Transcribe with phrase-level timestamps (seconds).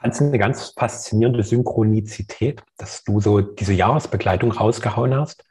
[0.00, 5.44] fand es eine ganz faszinierende Synchronizität, dass du so diese Jahresbegleitung rausgehauen hast,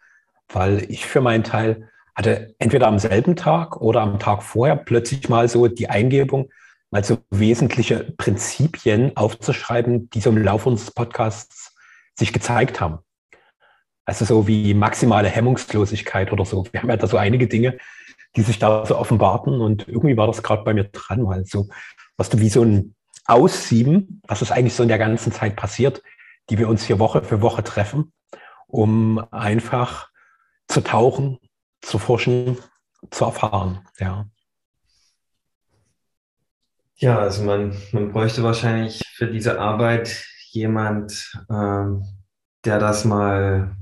[0.49, 5.29] weil ich für meinen Teil hatte entweder am selben Tag oder am Tag vorher plötzlich
[5.29, 6.49] mal so die Eingebung,
[6.89, 11.75] mal so wesentliche Prinzipien aufzuschreiben, die so im Laufe unseres Podcasts
[12.16, 13.00] sich gezeigt haben.
[14.05, 16.66] Also so wie maximale Hemmungslosigkeit oder so.
[16.71, 17.77] Wir haben ja da so einige Dinge,
[18.36, 21.67] die sich da so offenbarten und irgendwie war das gerade bei mir dran, weil so,
[22.16, 22.95] was du wie so ein
[23.27, 26.02] Aussieben, was ist eigentlich so in der ganzen Zeit passiert,
[26.49, 28.13] die wir uns hier Woche für Woche treffen,
[28.68, 30.09] um einfach
[30.68, 31.38] zu tauchen,
[31.82, 32.58] zu forschen,
[33.12, 33.85] zu erfahren.
[33.99, 34.26] Ja.
[36.95, 42.04] Ja, also man, man bräuchte wahrscheinlich für diese Arbeit jemand, ähm,
[42.66, 43.76] der das mal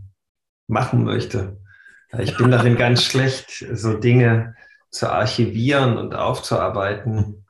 [0.67, 1.61] machen möchte.
[2.17, 4.55] Ich bin darin ganz schlecht, so Dinge
[4.89, 7.44] zu archivieren und aufzuarbeiten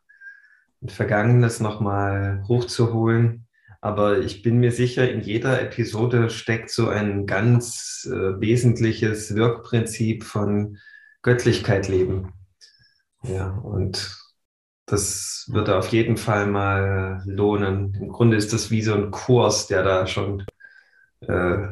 [0.89, 3.47] Vergangenes nochmal hochzuholen.
[3.81, 10.23] Aber ich bin mir sicher, in jeder Episode steckt so ein ganz äh, wesentliches Wirkprinzip
[10.23, 10.77] von
[11.21, 12.33] Göttlichkeit leben.
[13.21, 14.17] Ja, und
[14.85, 17.93] das wird auf jeden Fall mal lohnen.
[17.95, 20.45] Im Grunde ist das wie so ein Kurs, der da schon
[21.21, 21.67] äh,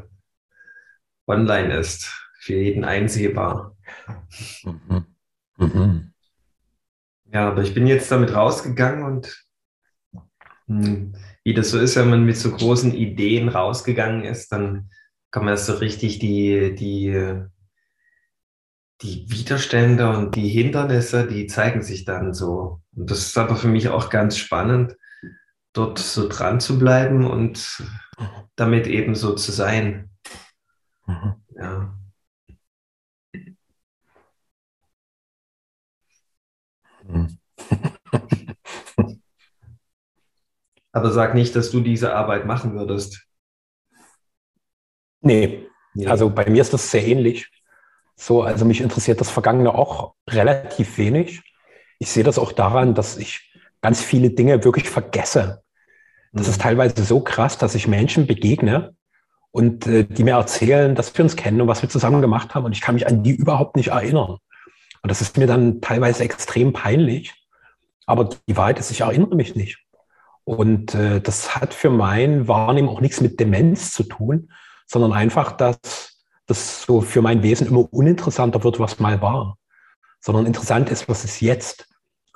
[1.28, 3.75] online ist, für jeden einsehbar.
[4.64, 5.06] Mhm.
[5.58, 6.12] Mhm.
[7.34, 9.44] Ja, aber ich bin jetzt damit rausgegangen und
[10.67, 14.92] hm, wie das so ist, wenn man mit so großen Ideen rausgegangen ist, dann
[15.31, 17.42] kann man so richtig die, die,
[19.02, 22.81] die Widerstände und die Hindernisse, die zeigen sich dann so.
[22.95, 24.95] Und das ist aber für mich auch ganz spannend,
[25.73, 27.84] dort so dran zu bleiben und
[28.56, 30.12] damit eben so zu sein.
[31.08, 31.34] Mhm.
[31.56, 31.97] Ja.
[40.92, 43.25] Aber sag nicht, dass du diese Arbeit machen würdest.
[45.22, 46.07] Nee, nee.
[46.07, 47.50] also bei mir ist das sehr ähnlich.
[48.16, 51.41] So, also mich interessiert das Vergangene auch relativ wenig.
[51.97, 55.63] Ich sehe das auch daran, dass ich ganz viele Dinge wirklich vergesse.
[56.31, 56.51] Das mhm.
[56.51, 58.95] ist teilweise so krass, dass ich Menschen begegne
[59.51, 62.66] und äh, die mir erzählen, dass wir uns kennen und was wir zusammen gemacht haben
[62.66, 64.38] und ich kann mich an die überhaupt nicht erinnern.
[65.03, 67.34] Und das ist mir dann teilweise extrem peinlich.
[68.06, 69.80] Aber die Wahrheit ist, ich erinnere mich nicht.
[70.46, 74.52] Und äh, das hat für mein Wahrnehmen auch nichts mit Demenz zu tun,
[74.88, 79.58] sondern einfach, dass das so für mein Wesen immer uninteressanter wird, was mal war,
[80.19, 81.88] sondern interessant ist, was ist jetzt.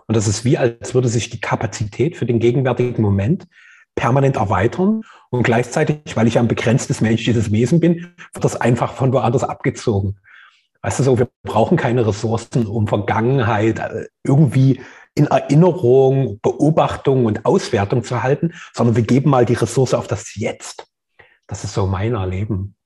[0.07, 3.47] Und das ist wie, als würde sich die Kapazität für den gegenwärtigen Moment
[3.95, 9.11] permanent erweitern und gleichzeitig, weil ich ein begrenztes menschliches Wesen bin, wird das einfach von
[9.11, 10.17] woanders abgezogen.
[10.87, 14.79] Weißt du so, wir brauchen keine Ressourcen, um Vergangenheit äh, irgendwie
[15.15, 20.35] in Erinnerung, Beobachtung und Auswertung zu halten, sondern wir geben mal die Ressource auf das
[20.35, 20.87] Jetzt.
[21.45, 22.77] Das ist so mein Erleben.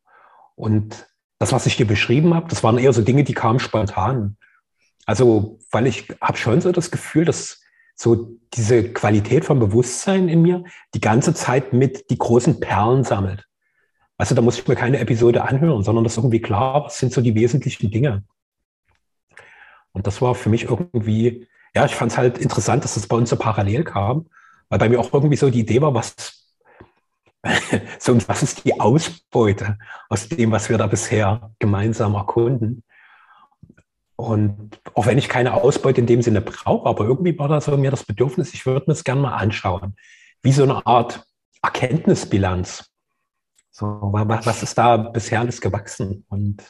[0.56, 1.06] Und
[1.38, 4.36] das, was ich dir beschrieben habe, das waren eher so Dinge, die kamen spontan.
[5.06, 7.62] Also, weil ich habe schon so das Gefühl, dass
[7.96, 10.64] so diese Qualität von Bewusstsein in mir
[10.96, 13.46] die ganze Zeit mit die großen Perlen sammelt.
[14.22, 17.12] Also da muss ich mir keine Episode anhören, sondern das ist irgendwie klar, was sind
[17.12, 18.24] so die wesentlichen Dinge.
[19.94, 23.16] Und das war für mich irgendwie ja, ich fand es halt interessant, dass das bei
[23.16, 24.28] uns so parallel kam,
[24.70, 26.50] weil bei mir auch irgendwie so die Idee war, was,
[28.00, 29.78] so, was ist die Ausbeute
[30.10, 32.84] aus dem, was wir da bisher gemeinsam erkunden.
[34.18, 37.76] Und auch wenn ich keine Ausbeute in dem Sinne brauche, aber irgendwie war da so
[37.78, 39.96] mir das Bedürfnis, ich würde mir das gerne mal anschauen,
[40.44, 41.26] wie so eine Art
[41.64, 42.91] Erkenntnisbilanz.
[43.82, 46.24] So, was ist da bisher alles gewachsen?
[46.30, 46.62] Und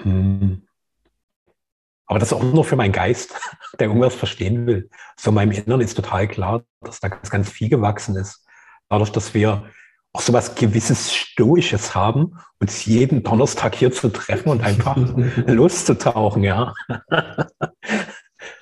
[0.00, 0.66] hm,
[2.06, 3.34] aber das ist auch nur für meinen Geist,
[3.78, 4.90] der irgendwas verstehen will.
[5.16, 8.44] So in meinem Inneren ist total klar, dass da ganz, ganz viel gewachsen ist.
[8.88, 9.70] Dadurch, dass wir
[10.12, 14.96] auch so was gewisses Stoisches haben, uns jeden Donnerstag hier zu treffen und einfach
[15.46, 16.74] loszutauchen, ja.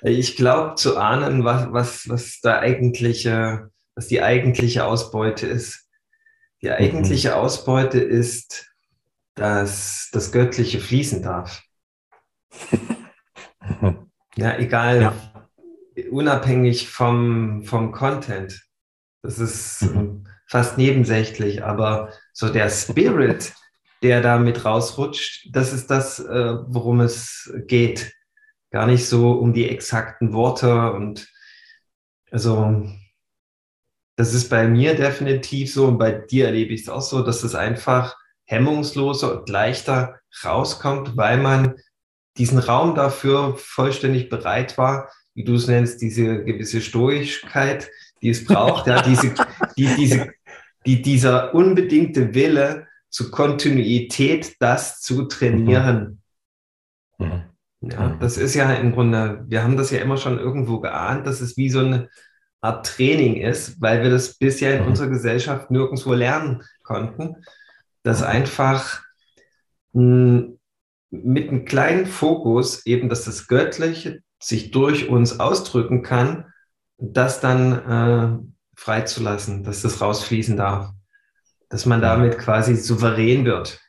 [0.03, 5.89] Ich glaube zu ahnen, was, was, was da eigentliche, was die eigentliche Ausbeute ist.
[6.61, 6.73] Die mhm.
[6.73, 7.35] eigentliche mhm.
[7.35, 8.71] Ausbeute ist,
[9.35, 11.63] dass das Göttliche fließen darf.
[14.37, 15.13] Ja, egal, ja.
[16.09, 18.65] unabhängig vom, vom Content.
[19.21, 20.25] Das ist mhm.
[20.47, 23.53] fast nebensächlich, aber so der Spirit,
[24.01, 28.13] der da mit rausrutscht, das ist das, äh, worum es geht.
[28.71, 31.27] Gar nicht so um die exakten Worte und
[32.31, 32.89] also
[34.21, 37.41] das ist bei mir definitiv so und bei dir erlebe ich es auch so, dass
[37.41, 38.15] es einfach
[38.45, 41.73] hemmungsloser und leichter rauskommt, weil man
[42.37, 47.89] diesen Raum dafür vollständig bereit war, wie du es nennst, diese gewisse Stoigkeit,
[48.21, 49.33] die es braucht, ja, diese,
[49.75, 50.31] die, diese,
[50.85, 56.21] die, dieser unbedingte Wille zur Kontinuität, das zu trainieren.
[57.17, 57.45] Mhm.
[57.81, 58.19] Ja, mhm.
[58.19, 61.57] das ist ja im Grunde, wir haben das ja immer schon irgendwo geahnt, dass es
[61.57, 62.07] wie so eine
[62.61, 64.89] Art Training ist, weil wir das bisher in mhm.
[64.89, 67.37] unserer Gesellschaft nirgendwo lernen konnten,
[68.03, 68.27] dass mhm.
[68.27, 69.01] einfach
[69.93, 70.49] mh,
[71.09, 76.45] mit einem kleinen Fokus eben, dass das Göttliche sich durch uns ausdrücken kann,
[76.97, 80.91] das dann äh, freizulassen, dass das rausfließen darf,
[81.69, 83.79] dass man damit quasi souverän wird,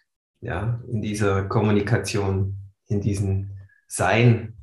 [0.40, 2.56] ja, in dieser Kommunikation,
[2.88, 3.50] in diesem
[3.86, 4.56] Sein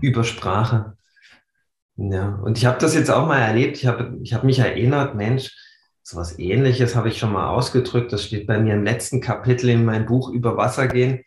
[0.00, 0.96] über Sprache.
[1.96, 3.76] Ja, und ich habe das jetzt auch mal erlebt.
[3.76, 5.54] Ich habe ich hab mich erinnert, Mensch,
[6.02, 8.12] so was Ähnliches habe ich schon mal ausgedrückt.
[8.12, 11.22] Das steht bei mir im letzten Kapitel in meinem Buch über Wasser gehen.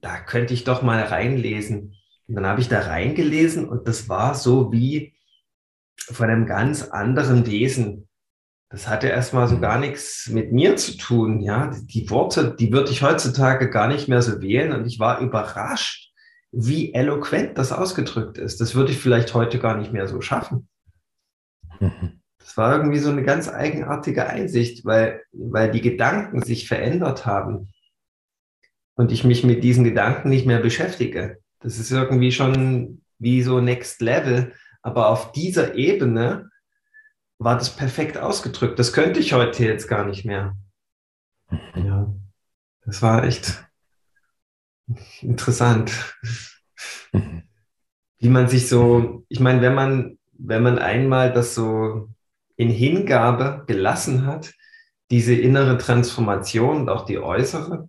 [0.00, 1.94] Da könnte ich doch mal reinlesen.
[2.28, 5.14] Und dann habe ich da reingelesen und das war so wie
[5.96, 8.08] von einem ganz anderen Wesen.
[8.68, 11.40] Das hatte erstmal so gar nichts mit mir zu tun.
[11.40, 15.20] Ja, die Worte, die würde ich heutzutage gar nicht mehr so wählen und ich war
[15.20, 16.05] überrascht,
[16.58, 18.62] wie eloquent das ausgedrückt ist.
[18.62, 20.68] Das würde ich vielleicht heute gar nicht mehr so schaffen.
[21.80, 22.22] Mhm.
[22.38, 27.72] Das war irgendwie so eine ganz eigenartige Einsicht, weil, weil die Gedanken sich verändert haben
[28.94, 31.38] und ich mich mit diesen Gedanken nicht mehr beschäftige.
[31.60, 36.48] Das ist irgendwie schon wie so Next Level, aber auf dieser Ebene
[37.38, 38.78] war das perfekt ausgedrückt.
[38.78, 40.56] Das könnte ich heute jetzt gar nicht mehr.
[41.50, 41.58] Mhm.
[41.84, 42.14] Ja,
[42.86, 43.65] das war echt
[45.22, 45.92] interessant.
[47.12, 47.42] Mhm.
[48.18, 52.08] Wie man sich so, ich meine, wenn man, wenn man einmal das so
[52.56, 54.54] in Hingabe gelassen hat,
[55.10, 57.88] diese innere Transformation und auch die äußere,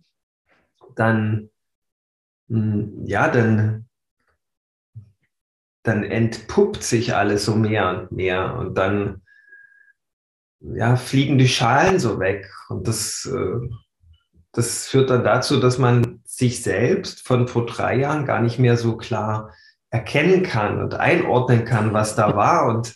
[0.96, 1.50] dann,
[2.50, 3.88] hm, ja, dann,
[5.84, 9.22] dann entpuppt sich alles so mehr und mehr und dann,
[10.60, 13.70] ja, fliegen die Schalen so weg und das, äh,
[14.58, 18.76] das führt dann dazu, dass man sich selbst von vor drei Jahren gar nicht mehr
[18.76, 19.54] so klar
[19.92, 22.96] erkennen kann und einordnen kann, was da war und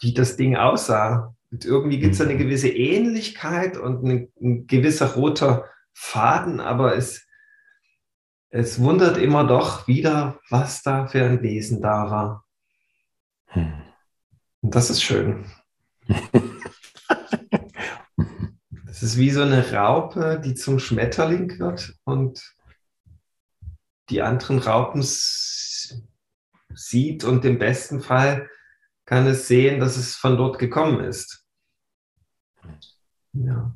[0.00, 1.34] wie das Ding aussah.
[1.50, 7.26] Und irgendwie gibt es eine gewisse Ähnlichkeit und ein, ein gewisser roter Faden, aber es,
[8.48, 12.44] es wundert immer doch wieder, was da für ein Wesen da war.
[13.48, 13.82] Hm.
[14.62, 15.44] Und das ist schön.
[19.00, 22.54] Es ist wie so eine Raupe, die zum Schmetterling wird und
[24.10, 25.00] die anderen Raupen
[26.74, 28.50] sieht und im besten Fall
[29.06, 31.46] kann es sehen, dass es von dort gekommen ist.
[33.32, 33.74] Ja.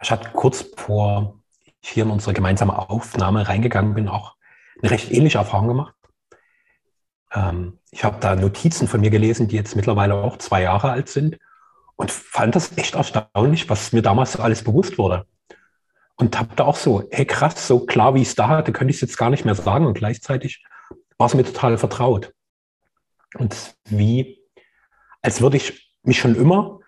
[0.00, 1.42] Ich hatte kurz bevor
[1.82, 4.34] ich hier in unsere gemeinsame Aufnahme reingegangen bin, auch
[4.80, 5.94] eine recht ähnliche Erfahrung gemacht.
[7.32, 11.10] Ähm, ich habe da Notizen von mir gelesen, die jetzt mittlerweile auch zwei Jahre alt
[11.10, 11.38] sind
[11.96, 15.26] und fand das echt erstaunlich, was mir damals alles bewusst wurde.
[16.16, 18.90] Und habe da auch so, hey krass, so klar wie ich es da hatte, könnte
[18.90, 20.64] ich es jetzt gar nicht mehr sagen und gleichzeitig
[21.18, 22.32] war es mir total vertraut.
[23.38, 24.40] Und wie,
[25.20, 26.80] als würde ich mich schon immer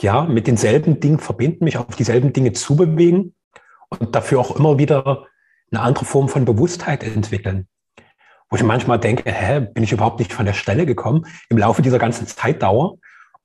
[0.00, 3.34] ja, mit denselben Dingen verbinden, mich auf dieselben Dinge zubewegen
[3.90, 5.26] und dafür auch immer wieder
[5.70, 7.68] eine andere Form von Bewusstheit entwickeln
[8.50, 11.82] wo ich manchmal denke, hä, bin ich überhaupt nicht von der Stelle gekommen im Laufe
[11.82, 12.96] dieser ganzen Zeitdauer?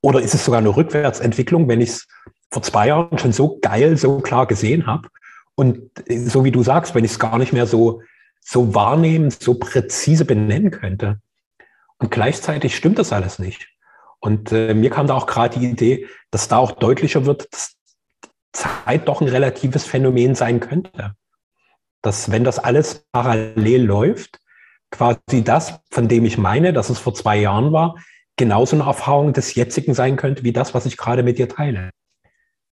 [0.01, 2.07] Oder ist es sogar eine Rückwärtsentwicklung, wenn ich es
[2.51, 5.09] vor zwei Jahren schon so geil, so klar gesehen habe?
[5.55, 8.01] Und so wie du sagst, wenn ich es gar nicht mehr so,
[8.41, 11.19] so wahrnehmen, so präzise benennen könnte.
[11.99, 13.69] Und gleichzeitig stimmt das alles nicht.
[14.19, 17.75] Und äh, mir kam da auch gerade die Idee, dass da auch deutlicher wird, dass
[18.53, 21.15] Zeit doch ein relatives Phänomen sein könnte.
[22.01, 24.39] Dass wenn das alles parallel läuft,
[24.93, 27.95] quasi das, von dem ich meine, dass es vor zwei Jahren war,
[28.37, 31.89] genauso eine Erfahrung des jetzigen sein könnte, wie das, was ich gerade mit dir teile.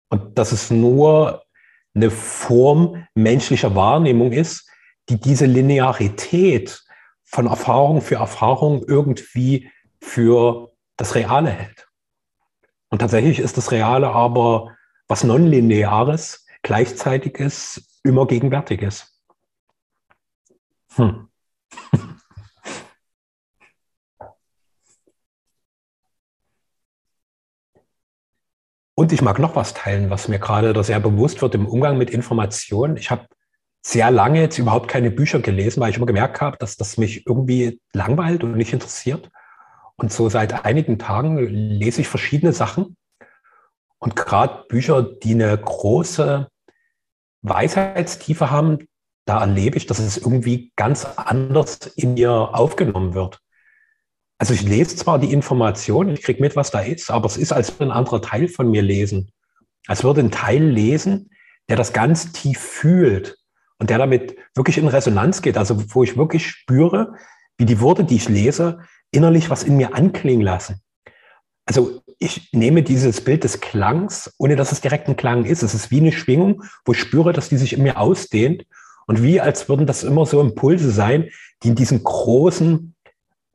[0.09, 1.43] Und dass es nur
[1.93, 4.69] eine Form menschlicher Wahrnehmung ist,
[5.09, 6.83] die diese Linearität
[7.23, 9.69] von Erfahrung für Erfahrung irgendwie
[10.01, 11.87] für das Reale hält.
[12.89, 14.75] Und tatsächlich ist das Reale aber
[15.07, 19.21] was Nonlineares, Gleichzeitiges, immer Gegenwärtiges.
[20.95, 21.29] Hm.
[28.99, 31.99] Und ich mag noch was teilen, was mir gerade da sehr bewusst wird im Umgang
[31.99, 32.97] mit Informationen.
[32.97, 33.27] Ich habe
[33.85, 37.27] sehr lange jetzt überhaupt keine Bücher gelesen, weil ich immer gemerkt habe, dass das mich
[37.27, 39.29] irgendwie langweilt und nicht interessiert.
[39.97, 42.97] Und so seit einigen Tagen lese ich verschiedene Sachen.
[43.99, 46.47] Und gerade Bücher, die eine große
[47.43, 48.87] Weisheitstiefe haben,
[49.25, 53.41] da erlebe ich, dass es irgendwie ganz anders in mir aufgenommen wird.
[54.37, 57.51] Also ich lese zwar die Information, ich kriege mit, was da ist, aber es ist,
[57.51, 59.31] als würde ein anderer Teil von mir lesen.
[59.87, 61.31] Als würde ein Teil lesen,
[61.69, 63.37] der das ganz tief fühlt
[63.79, 65.57] und der damit wirklich in Resonanz geht.
[65.57, 67.13] Also wo ich wirklich spüre,
[67.57, 68.79] wie die Worte, die ich lese,
[69.11, 70.81] innerlich was in mir anklingen lassen.
[71.65, 75.63] Also ich nehme dieses Bild des Klangs, ohne dass es direkt ein Klang ist.
[75.63, 78.65] Es ist wie eine Schwingung, wo ich spüre, dass die sich in mir ausdehnt
[79.07, 81.29] und wie als würden das immer so Impulse sein,
[81.63, 82.95] die in diesen großen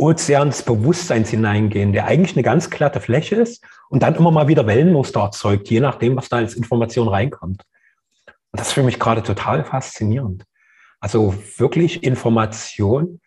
[0.03, 4.49] Ozean des Bewusstseins hineingehen, der eigentlich eine ganz glatte Fläche ist und dann immer mal
[4.49, 7.63] wieder Wellenmuster erzeugt, je nachdem, was da als Information reinkommt.
[8.51, 10.45] Und das ist für mich gerade total faszinierend.
[10.99, 13.21] Also wirklich Information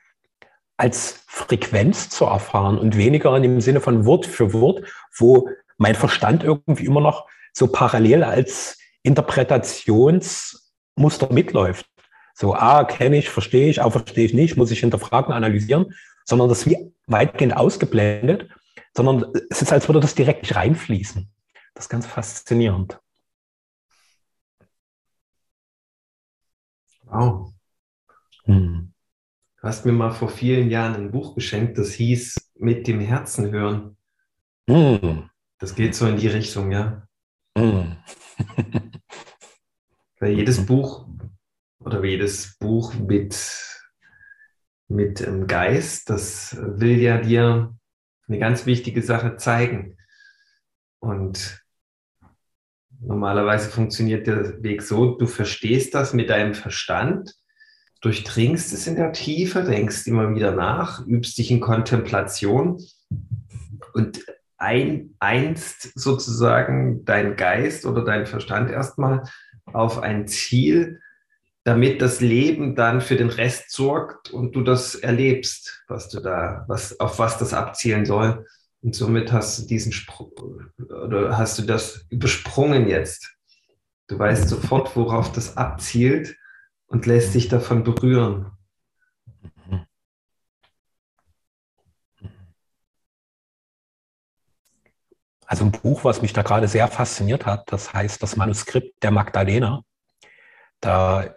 [0.76, 4.84] als Frequenz zu erfahren und weniger in dem Sinne von Wort für Wort,
[5.18, 11.86] wo mein Verstand irgendwie immer noch so parallel als Interpretationsmuster mitläuft.
[12.34, 15.94] So, ah, kenne ich, verstehe ich, auch verstehe ich nicht, muss ich hinterfragen, analysieren,
[16.26, 18.50] sondern das wie weitgehend ausgeblendet,
[18.96, 21.32] sondern es ist, als würde das direkt nicht reinfließen.
[21.74, 23.00] Das ist ganz faszinierend.
[27.04, 27.54] Wow.
[28.46, 28.94] Hm.
[29.62, 33.52] Du hast mir mal vor vielen Jahren ein Buch geschenkt, das hieß Mit dem Herzen
[33.52, 33.98] hören.
[34.70, 35.30] Hm.
[35.60, 37.08] Das geht so in die Richtung, ja.
[37.58, 37.98] Hm.
[40.20, 41.08] Weil jedes Buch
[41.80, 43.75] oder jedes Buch mit,
[44.88, 47.76] mit ähm, Geist, das will ja dir
[48.28, 49.98] eine ganz wichtige Sache zeigen.
[51.00, 51.64] Und
[53.00, 57.36] normalerweise funktioniert der Weg so, du verstehst das mit deinem Verstand,
[58.02, 62.82] durchdringst es in der Tiefe, denkst immer wieder nach, übst dich in Kontemplation
[63.94, 64.26] und
[64.58, 69.24] ein, einst sozusagen dein Geist oder dein Verstand erstmal
[69.66, 71.02] auf ein Ziel,
[71.66, 76.64] damit das Leben dann für den Rest sorgt und du das erlebst, was du da,
[76.68, 78.46] was, auf was das abzielen soll.
[78.84, 80.32] Und somit hast du diesen Spruch,
[80.78, 83.36] oder hast du das übersprungen jetzt.
[84.06, 86.38] Du weißt sofort, worauf das abzielt
[86.86, 88.52] und lässt dich davon berühren.
[95.48, 99.10] Also ein Buch, was mich da gerade sehr fasziniert hat, das heißt das Manuskript der
[99.10, 99.82] Magdalena.
[100.80, 101.34] Da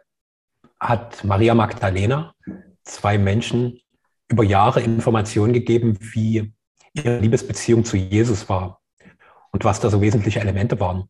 [0.81, 2.35] hat Maria Magdalena
[2.85, 3.81] zwei Menschen
[4.29, 6.53] über Jahre Informationen gegeben, wie
[6.93, 8.81] ihre Liebesbeziehung zu Jesus war
[9.53, 11.09] und was da so wesentliche Elemente waren.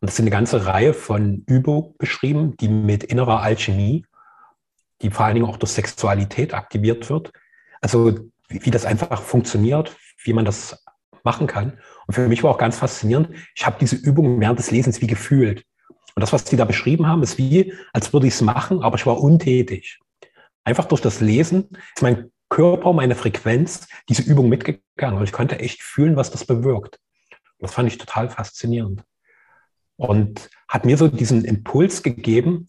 [0.00, 4.06] Und das sind eine ganze Reihe von Übungen beschrieben, die mit innerer Alchemie,
[5.02, 7.32] die vor allen Dingen auch durch Sexualität aktiviert wird.
[7.80, 10.84] Also wie das einfach funktioniert, wie man das
[11.22, 11.78] machen kann.
[12.06, 15.06] Und für mich war auch ganz faszinierend, ich habe diese Übungen während des Lesens wie
[15.06, 15.64] gefühlt.
[16.20, 18.98] Und das, was die da beschrieben haben, ist wie, als würde ich es machen, aber
[18.98, 20.00] ich war untätig.
[20.64, 25.16] Einfach durch das Lesen ist mein Körper, meine Frequenz, diese Übung mitgegangen.
[25.16, 27.00] Und ich konnte echt fühlen, was das bewirkt.
[27.30, 29.02] Und das fand ich total faszinierend.
[29.96, 32.68] Und hat mir so diesen Impuls gegeben,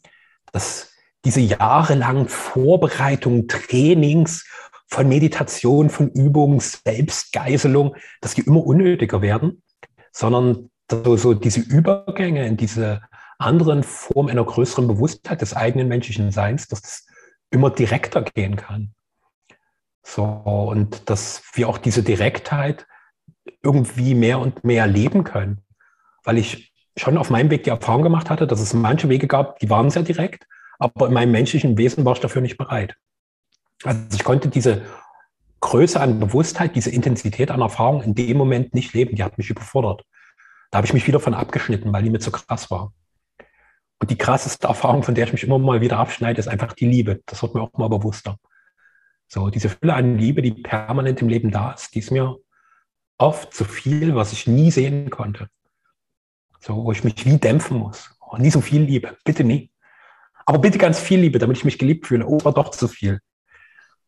[0.53, 0.93] dass
[1.25, 4.47] diese jahrelangen Vorbereitungen, Trainings
[4.87, 9.61] von Meditation, von Übungen, Selbstgeißelung, dass die immer unnötiger werden,
[10.13, 13.01] sondern so, so diese Übergänge in diese
[13.41, 17.05] anderen Form einer größeren Bewusstheit des eigenen menschlichen Seins, dass das
[17.49, 18.93] immer direkter gehen kann.
[20.03, 22.87] So, und dass wir auch diese Direktheit
[23.61, 25.61] irgendwie mehr und mehr leben können.
[26.23, 29.59] Weil ich schon auf meinem Weg die Erfahrung gemacht hatte, dass es manche Wege gab,
[29.59, 30.47] die waren sehr direkt,
[30.79, 32.95] aber in meinem menschlichen Wesen war ich dafür nicht bereit.
[33.83, 34.83] Also ich konnte diese
[35.59, 39.15] Größe an Bewusstheit, diese Intensität an Erfahrung in dem Moment nicht leben.
[39.15, 40.03] Die hat mich überfordert.
[40.71, 42.93] Da habe ich mich wieder von abgeschnitten, weil die mir zu krass war.
[44.01, 46.87] Und die krasseste Erfahrung, von der ich mich immer mal wieder abschneide, ist einfach die
[46.87, 47.21] Liebe.
[47.27, 48.37] Das wird mir auch mal bewusster.
[49.27, 52.35] So, diese Fülle an Liebe, die permanent im Leben da ist, die ist mir
[53.19, 55.49] oft zu viel, was ich nie sehen konnte.
[56.59, 58.09] So, wo ich mich wie dämpfen muss.
[58.19, 59.71] Oh, nie so viel Liebe, bitte nie.
[60.47, 62.25] Aber bitte ganz viel Liebe, damit ich mich geliebt fühle.
[62.25, 63.19] Oh, aber doch zu viel.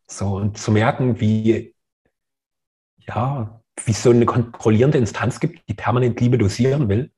[0.08, 1.76] So, und zu merken, wie,
[2.98, 7.12] ja, wie es so eine kontrollierende Instanz gibt, die permanent Liebe dosieren will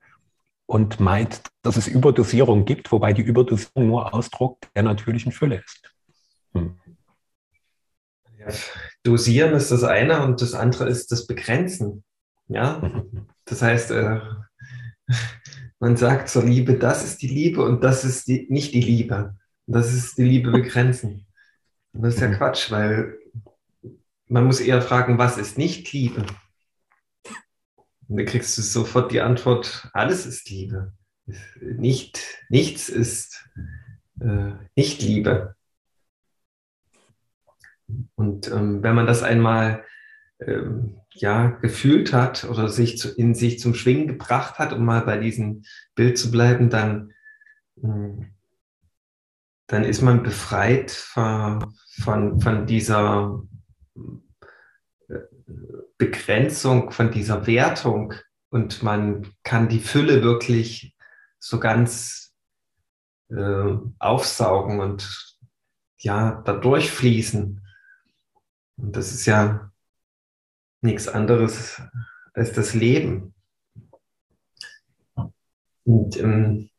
[0.65, 5.93] und meint, dass es Überdosierung gibt, wobei die Überdosierung nur Ausdruck der natürlichen Fülle ist.
[6.53, 6.77] Hm.
[9.03, 12.03] Dosieren ist das eine und das andere ist das Begrenzen.
[12.47, 12.91] Ja,
[13.45, 14.19] das heißt, äh,
[15.79, 19.35] man sagt zur Liebe, das ist die Liebe und das ist die, nicht die Liebe.
[19.67, 21.25] Das ist die Liebe begrenzen.
[21.93, 22.33] Und das ist ja mhm.
[22.33, 23.17] Quatsch, weil
[24.27, 26.25] man muss eher fragen, was ist nicht Liebe?
[28.07, 30.93] Und dann kriegst du sofort die Antwort, alles ist Liebe.
[31.59, 32.19] Nicht,
[32.49, 33.49] nichts ist
[34.19, 35.55] äh, Nicht-Liebe.
[38.15, 39.83] Und ähm, wenn man das einmal
[40.39, 45.01] ähm, ja, gefühlt hat oder sich zu, in sich zum Schwingen gebracht hat, um mal
[45.01, 45.63] bei diesem
[45.95, 47.13] Bild zu bleiben, dann,
[47.79, 48.31] hm,
[49.67, 53.41] dann ist man befreit von, von, von dieser
[55.07, 55.19] äh,
[55.97, 58.13] Begrenzung, von dieser Wertung
[58.49, 60.95] und man kann die Fülle wirklich
[61.39, 62.33] so ganz
[63.29, 65.37] äh, aufsaugen und
[65.99, 67.61] ja, da durchfließen.
[68.77, 69.71] Und das ist ja
[70.81, 71.81] nichts anderes
[72.33, 73.33] als das Leben.
[75.83, 76.69] Und ähm,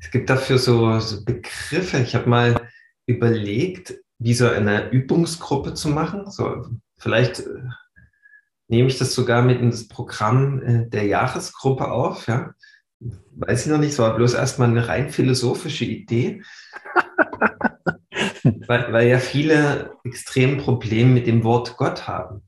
[0.00, 1.98] es gibt dafür so, so Begriffe.
[1.98, 2.70] Ich habe mal
[3.06, 6.30] überlegt, wie so eine Übungsgruppe zu machen.
[6.30, 7.62] So, vielleicht äh,
[8.68, 12.26] nehme ich das sogar mit in das Programm äh, der Jahresgruppe auf.
[12.26, 12.54] Ja?
[13.00, 16.42] Weiß ich noch nicht, es war bloß erstmal eine rein philosophische Idee.
[18.66, 22.42] weil, weil ja viele extrem Probleme mit dem Wort Gott haben.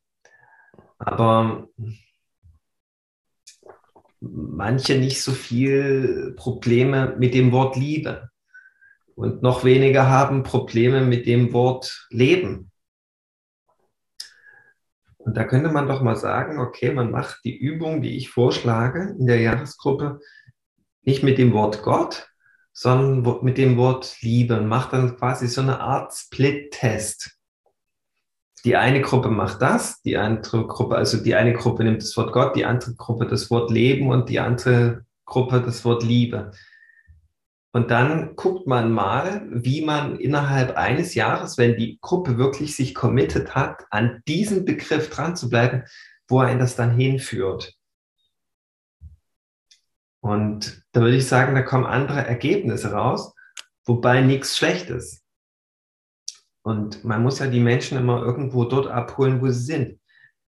[0.99, 1.69] Aber
[4.21, 8.31] manche nicht so viel Probleme mit dem Wort Liebe
[9.15, 12.71] und noch weniger haben Probleme mit dem Wort Leben.
[15.27, 19.17] Und da könnte man doch mal sagen, okay, man macht die Übung, die ich vorschlage
[19.19, 20.21] in der Jahresgruppe,
[21.03, 22.29] nicht mit dem Wort Gott,
[22.73, 27.39] sondern mit dem Wort Liebe und macht dann quasi so eine Art Split-Test.
[28.65, 32.33] Die eine Gruppe macht das, die andere Gruppe, also die eine Gruppe nimmt das Wort
[32.33, 36.53] Gott, die andere Gruppe das Wort Leben und die andere Gruppe das Wort Liebe.
[37.77, 42.95] Und dann guckt man mal, wie man innerhalb eines Jahres, wenn die Gruppe wirklich sich
[42.95, 45.85] committed hat, an diesem Begriff dran zu bleiben,
[46.27, 47.75] wo einen das dann hinführt.
[50.21, 53.35] Und da würde ich sagen, da kommen andere Ergebnisse raus,
[53.85, 55.23] wobei nichts Schlechtes.
[56.63, 60.01] Und man muss ja die Menschen immer irgendwo dort abholen, wo sie sind.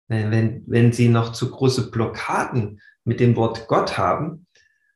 [0.10, 4.46] Wenn, wenn sie noch zu große Blockaden mit dem Wort Gott haben,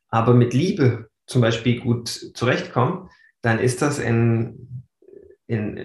[0.09, 3.09] aber mit Liebe zum Beispiel gut zurechtkommen,
[3.41, 4.83] dann ist das ein,
[5.49, 5.79] ein,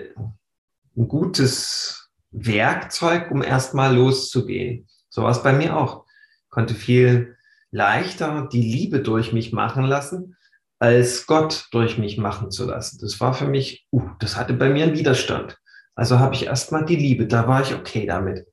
[0.97, 4.89] ein gutes Werkzeug, um erstmal loszugehen.
[5.11, 6.07] So war es bei mir auch.
[6.45, 7.37] Ich konnte viel
[7.71, 10.37] leichter die Liebe durch mich machen lassen,
[10.79, 12.99] als Gott durch mich machen zu lassen.
[13.01, 15.59] Das war für mich, uh, das hatte bei mir einen Widerstand.
[15.95, 18.47] Also habe ich erstmal die Liebe, da war ich okay damit.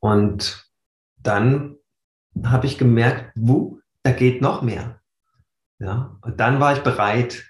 [0.00, 0.68] Und
[1.16, 1.76] dann
[2.44, 4.97] habe ich gemerkt, wuh, da geht noch mehr.
[5.78, 7.44] Ja, und dann war ich bereit.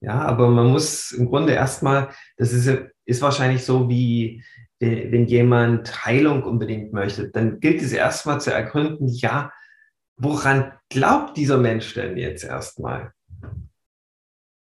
[0.00, 2.68] Ja, aber man muss im Grunde erstmal, das ist,
[3.04, 4.44] ist wahrscheinlich so wie,
[4.78, 9.50] wenn jemand Heilung unbedingt möchte, dann gilt es erstmal zu ergründen, ja,
[10.16, 13.12] woran glaubt dieser Mensch denn jetzt erstmal?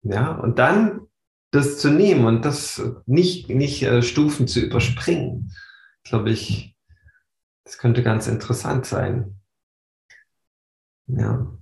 [0.03, 1.07] Ja, und dann
[1.51, 5.53] das zu nehmen und das nicht, nicht äh, Stufen zu überspringen,
[6.03, 6.75] glaube ich,
[7.65, 9.39] das könnte ganz interessant sein.
[11.07, 11.60] Ja.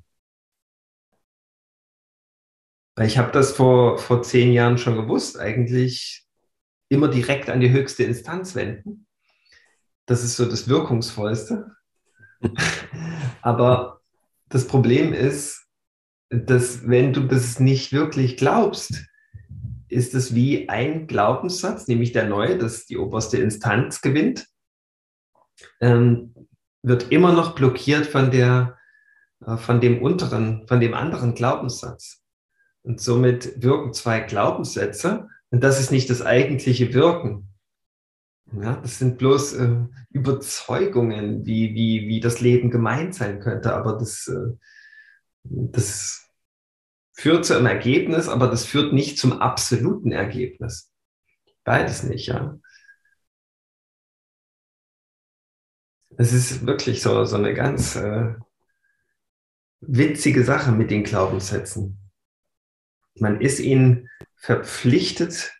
[2.99, 6.27] Weil ich habe das vor, vor zehn Jahren schon gewusst, eigentlich
[6.89, 9.07] immer direkt an die höchste Instanz wenden.
[10.05, 11.77] Das ist so das Wirkungsvollste.
[13.41, 14.01] Aber
[14.49, 15.65] das Problem ist,
[16.29, 19.05] dass wenn du das nicht wirklich glaubst,
[19.87, 24.45] ist es wie ein Glaubenssatz, nämlich der neue, dass die oberste Instanz gewinnt,
[25.79, 26.35] ähm,
[26.83, 28.77] wird immer noch blockiert von der,
[29.45, 32.18] äh, von dem unteren, von dem anderen Glaubenssatz.
[32.89, 37.53] Und somit wirken zwei Glaubenssätze und das ist nicht das eigentliche Wirken.
[38.51, 39.75] Ja, das sind bloß äh,
[40.09, 44.57] Überzeugungen, wie, wie, wie das Leben gemeint sein könnte, aber das, äh,
[45.43, 46.31] das
[47.13, 50.91] führt zu einem Ergebnis, aber das führt nicht zum absoluten Ergebnis.
[51.63, 52.57] Beides nicht, ja.
[56.17, 58.33] Es ist wirklich so, so eine ganz äh,
[59.81, 61.98] witzige Sache mit den Glaubenssätzen.
[63.19, 65.53] Man ist ihnen verpflichtet,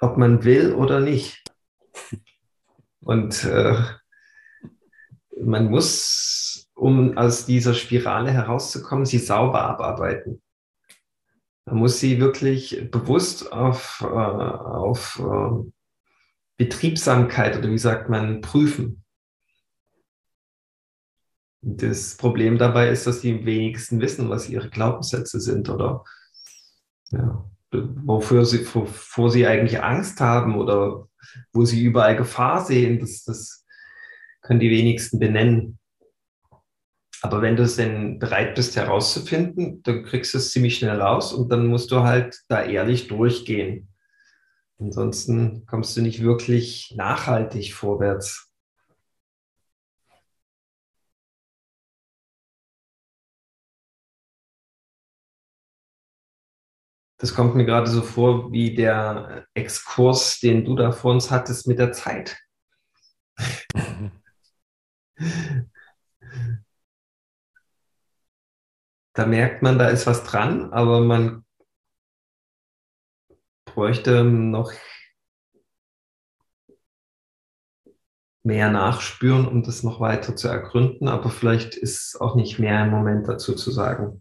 [0.00, 1.42] ob man will oder nicht.
[3.00, 3.76] Und äh,
[5.40, 10.42] man muss, um aus dieser Spirale herauszukommen, sie sauber abarbeiten.
[11.66, 15.70] Man muss sie wirklich bewusst auf, äh, auf äh,
[16.56, 19.02] Betriebsamkeit oder wie sagt man, prüfen.
[21.62, 26.04] Das Problem dabei ist, dass die wenigsten wissen, was ihre Glaubenssätze sind oder
[27.10, 31.08] ja, wofür sie, wovor sie eigentlich Angst haben oder
[31.52, 33.66] wo sie überall Gefahr sehen, das, das
[34.42, 35.78] können die wenigsten benennen.
[37.22, 41.32] Aber wenn du es denn bereit bist herauszufinden, dann kriegst du es ziemlich schnell raus
[41.32, 43.88] und dann musst du halt da ehrlich durchgehen.
[44.78, 48.52] Ansonsten kommst du nicht wirklich nachhaltig vorwärts.
[57.18, 61.66] Das kommt mir gerade so vor wie der Exkurs, den du da vor uns hattest
[61.66, 62.36] mit der Zeit.
[69.14, 71.44] da merkt man, da ist was dran, aber man
[73.64, 74.72] bräuchte noch
[78.42, 82.90] mehr nachspüren, um das noch weiter zu ergründen, aber vielleicht ist auch nicht mehr im
[82.90, 84.20] Moment dazu zu sagen.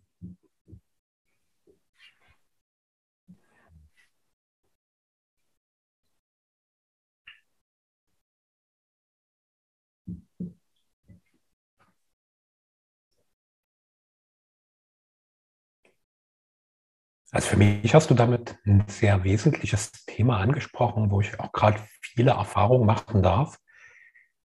[17.33, 21.79] Also für mich hast du damit ein sehr wesentliches Thema angesprochen, wo ich auch gerade
[21.99, 23.57] viele Erfahrungen machen darf.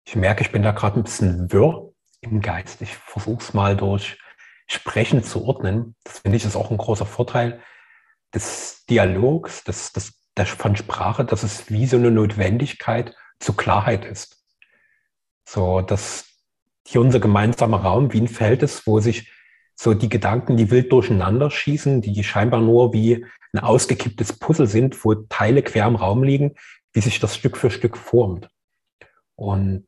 [0.07, 2.83] Ich merke, ich bin da gerade ein bisschen wirr im Geist.
[2.83, 4.18] Ich versuche es mal durch
[4.66, 5.97] Sprechen zu ordnen.
[6.05, 7.62] Das finde ich ist auch ein großer Vorteil
[8.35, 14.05] des Dialogs, des, des, der, von Sprache, dass es wie so eine Notwendigkeit zur Klarheit
[14.05, 14.44] ist.
[15.49, 16.27] So, dass
[16.87, 19.33] hier unser gemeinsamer Raum wie ein Feld ist, wo sich
[19.75, 25.05] so die Gedanken, die wild durcheinander schießen, die scheinbar nur wie ein ausgekipptes Puzzle sind,
[25.05, 26.55] wo Teile quer im Raum liegen,
[26.93, 28.49] wie sich das Stück für Stück formt.
[29.37, 29.85] Und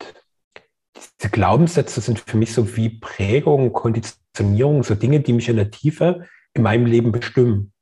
[1.20, 5.70] diese Glaubenssätze sind für mich so wie Prägung, Konditionierung, so Dinge, die mich in der
[5.70, 7.72] Tiefe in meinem Leben bestimmen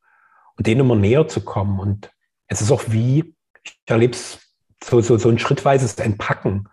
[0.57, 1.79] und denen immer näher zu kommen.
[1.79, 2.11] Und
[2.49, 4.40] es ist auch wie, ich erlebe es
[4.83, 6.69] so, so, so ein schrittweises Entpacken,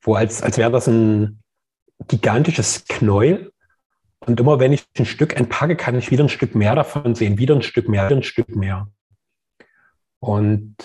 [0.00, 1.42] wo als, als wäre das ein
[2.08, 3.51] gigantisches Knäuel
[4.26, 7.38] und immer wenn ich ein Stück entpacke, kann ich wieder ein Stück mehr davon sehen,
[7.38, 8.88] wieder ein Stück mehr, wieder ein Stück mehr.
[10.20, 10.76] Und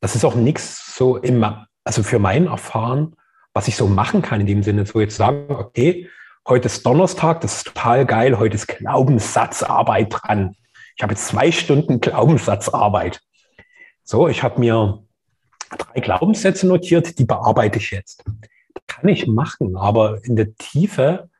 [0.00, 3.16] das ist auch nichts so immer, also für mein Erfahren,
[3.54, 6.08] was ich so machen kann in dem Sinne, so jetzt sagen, okay,
[6.46, 10.54] heute ist Donnerstag, das ist total geil, heute ist Glaubenssatzarbeit dran.
[10.96, 13.20] Ich habe jetzt zwei Stunden Glaubenssatzarbeit.
[14.04, 15.02] So, ich habe mir
[15.70, 18.24] drei Glaubenssätze notiert, die bearbeite ich jetzt.
[18.74, 21.30] Das kann ich machen, aber in der Tiefe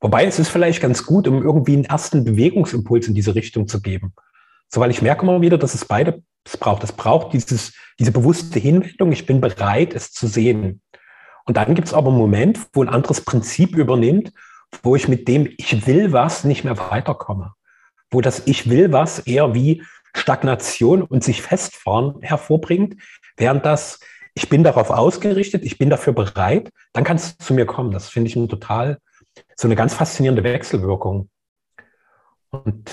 [0.00, 3.82] Wobei es ist vielleicht ganz gut, um irgendwie einen ersten Bewegungsimpuls in diese Richtung zu
[3.82, 4.14] geben.
[4.68, 6.82] So, weil ich merke immer wieder, dass es beide es braucht.
[6.84, 9.12] Es braucht dieses, diese bewusste Hinwendung.
[9.12, 10.80] Ich bin bereit, es zu sehen.
[11.44, 14.32] Und dann gibt es aber einen Moment, wo ein anderes Prinzip übernimmt,
[14.82, 17.54] wo ich mit dem Ich will was nicht mehr weiterkomme.
[18.10, 19.82] Wo das Ich will was eher wie
[20.14, 22.96] Stagnation und sich festfahren hervorbringt,
[23.36, 24.00] während das
[24.34, 27.90] Ich bin darauf ausgerichtet, ich bin dafür bereit, dann kann es zu mir kommen.
[27.90, 28.98] Das finde ich ein total
[29.56, 31.28] so eine ganz faszinierende Wechselwirkung.
[32.50, 32.90] Und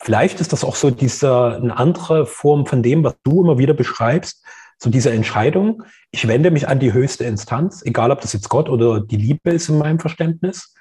[0.00, 3.74] vielleicht ist das auch so diese eine andere Form von dem, was du immer wieder
[3.74, 4.44] beschreibst,
[4.78, 8.68] so diese Entscheidung, ich wende mich an die höchste Instanz, egal ob das jetzt Gott
[8.68, 10.74] oder die Liebe ist in meinem Verständnis,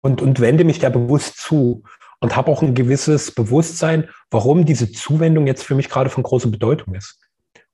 [0.00, 1.82] und, und wende mich der bewusst zu
[2.20, 6.50] und habe auch ein gewisses Bewusstsein, warum diese Zuwendung jetzt für mich gerade von großer
[6.50, 7.20] Bedeutung ist.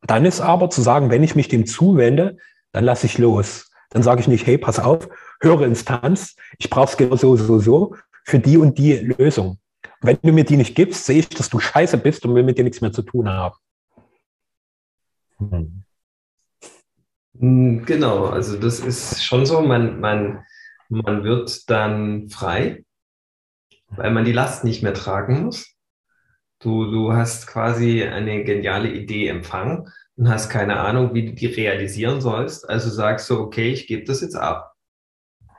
[0.01, 2.37] Und dann ist aber zu sagen, wenn ich mich dem zuwende,
[2.73, 3.71] dann lasse ich los.
[3.91, 5.09] Dann sage ich nicht, hey, pass auf,
[5.45, 9.59] höhere Instanz, ich brauche es genau so, so, so für die und die Lösung.
[10.01, 12.59] Wenn du mir die nicht gibst, sehe ich, dass du scheiße bist und will mit
[12.59, 13.55] dir nichts mehr zu tun haben.
[15.39, 15.85] Hm.
[17.39, 17.85] hm.
[17.85, 20.45] Genau, also das ist schon so, man, man,
[20.89, 22.85] man wird dann frei,
[23.89, 25.75] weil man die Last nicht mehr tragen muss.
[26.61, 31.47] Du, du hast quasi eine geniale Idee empfangen und hast keine Ahnung, wie du die
[31.47, 32.69] realisieren sollst.
[32.69, 34.74] Also sagst du, okay, ich gebe das jetzt ab.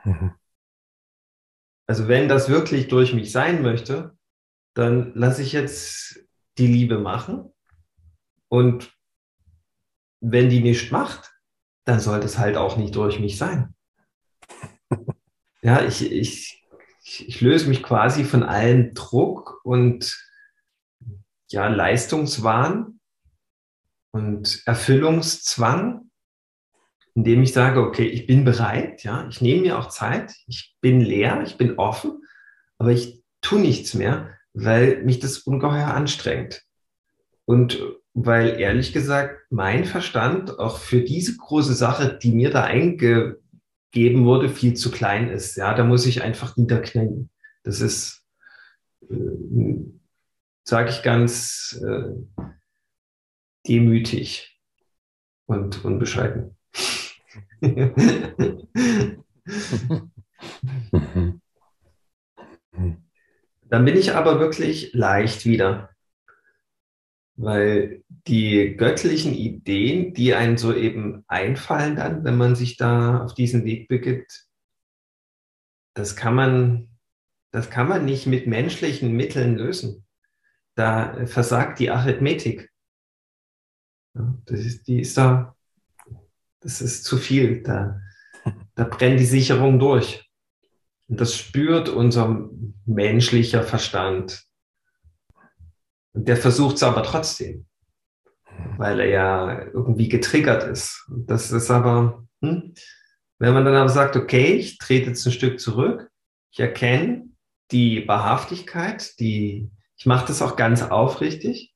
[0.06, 0.34] Mhm.
[1.88, 4.16] Also wenn das wirklich durch mich sein möchte,
[4.74, 6.20] dann lasse ich jetzt
[6.58, 7.52] die Liebe machen.
[8.48, 8.96] Und
[10.20, 11.32] wenn die nicht macht,
[11.84, 13.74] dann sollte es halt auch nicht durch mich sein.
[15.62, 16.64] Ja, ich, ich,
[17.02, 20.16] ich löse mich quasi von allem Druck und
[21.50, 23.00] ja, Leistungswahn
[24.12, 26.05] und Erfüllungszwang
[27.16, 31.00] indem ich sage, okay, ich bin bereit, ja, ich nehme mir auch Zeit, ich bin
[31.00, 32.22] leer, ich bin offen,
[32.76, 36.62] aber ich tue nichts mehr, weil mich das ungeheuer anstrengt.
[37.46, 37.80] Und
[38.12, 43.38] weil ehrlich gesagt mein Verstand auch für diese große Sache, die mir da eingegeben
[44.26, 45.56] wurde, viel zu klein ist.
[45.56, 47.30] Ja, da muss ich einfach niederknien.
[47.62, 48.26] Das ist,
[49.08, 49.16] äh,
[50.64, 52.12] sage ich ganz äh,
[53.66, 54.60] demütig
[55.46, 56.55] und unbescheiden.
[63.68, 65.90] Dann bin ich aber wirklich leicht wieder.
[67.38, 73.34] Weil die göttlichen Ideen, die einem so eben einfallen dann, wenn man sich da auf
[73.34, 74.46] diesen Weg begibt,
[75.94, 76.88] das kann man,
[77.50, 80.06] das kann man nicht mit menschlichen Mitteln lösen.
[80.74, 82.70] Da versagt die Arithmetik.
[84.14, 85.55] das ist, die ist da,
[86.66, 87.62] das ist zu viel.
[87.62, 88.00] Da,
[88.74, 90.28] da brennt die Sicherung durch.
[91.08, 92.50] Und das spürt unser
[92.84, 94.42] menschlicher Verstand.
[96.12, 97.66] Und der versucht es aber trotzdem,
[98.78, 101.06] weil er ja irgendwie getriggert ist.
[101.08, 102.74] Und das ist aber, hm,
[103.38, 106.10] wenn man dann aber sagt, okay, ich trete jetzt ein Stück zurück,
[106.50, 107.28] ich erkenne
[107.70, 111.74] die Wahrhaftigkeit, die, ich mache das auch ganz aufrichtig,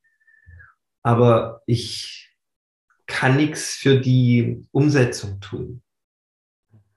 [1.03, 2.19] aber ich
[3.11, 5.83] kann nichts für die Umsetzung tun.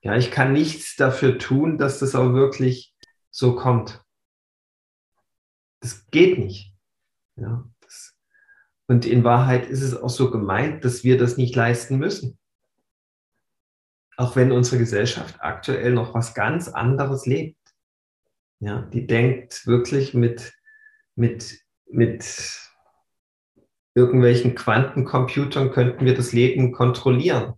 [0.02, 2.94] Ja, ich kann nichts dafür tun, dass das auch wirklich
[3.32, 4.04] so kommt.
[5.80, 6.74] Das geht nicht.
[7.36, 8.16] Ja, das,
[8.88, 12.38] und in Wahrheit ist es auch so gemeint, dass wir das nicht leisten müssen.
[14.16, 17.58] Auch wenn unsere Gesellschaft aktuell noch was ganz anderes lebt.
[18.60, 20.54] Ja, die denkt wirklich mit,
[21.16, 22.24] mit, mit
[23.96, 27.54] irgendwelchen Quantencomputern könnten wir das Leben kontrollieren.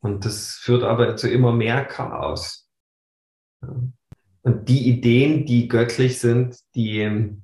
[0.00, 2.68] Und das führt aber zu immer mehr Chaos.
[3.60, 7.36] Und die Ideen, die göttlich sind, die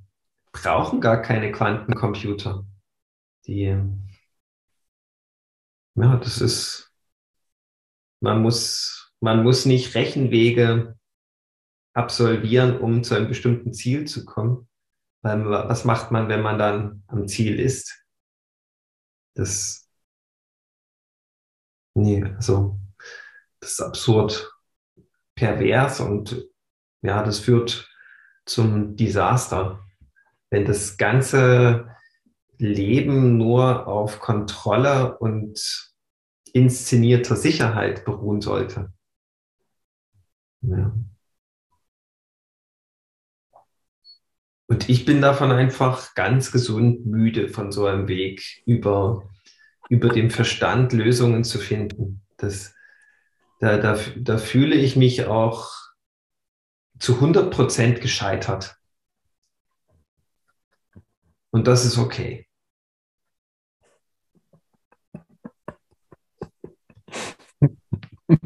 [0.52, 2.64] brauchen gar keine Quantencomputer.
[3.46, 3.76] Die,
[5.94, 6.92] ja, das ist,
[8.20, 10.96] man muss, man muss nicht Rechenwege
[11.94, 14.68] absolvieren, um zu einem bestimmten Ziel zu kommen.
[15.22, 18.04] Weil, was macht man, wenn man dann am Ziel ist?
[19.35, 19.88] Das,
[21.94, 22.78] nee, also,
[23.61, 24.52] das ist absurd
[25.35, 26.44] pervers und
[27.02, 27.88] ja, das führt
[28.44, 29.82] zum Desaster
[30.52, 31.88] wenn das ganze
[32.58, 35.94] Leben nur auf Kontrolle und
[36.52, 38.92] inszenierter Sicherheit beruhen sollte.
[40.61, 40.94] Ja.
[44.72, 49.28] Und ich bin davon einfach ganz gesund müde von so einem Weg über,
[49.90, 52.22] über den Verstand Lösungen zu finden.
[52.38, 52.74] Das,
[53.61, 55.74] da, da, da fühle ich mich auch
[56.98, 58.78] zu 100 Prozent gescheitert.
[61.50, 62.48] Und das ist okay.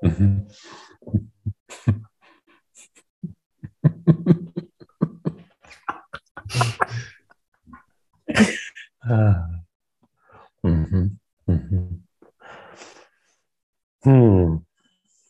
[0.00, 0.48] mhm.
[9.02, 9.66] Ah.
[10.62, 11.18] Mhm.
[11.46, 12.02] Mhm.
[14.04, 14.64] Hm.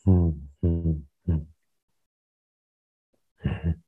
[0.05, 0.49] Hm.
[0.61, 1.07] Hm.
[1.25, 1.47] Hm.
[3.43, 3.81] Mhm.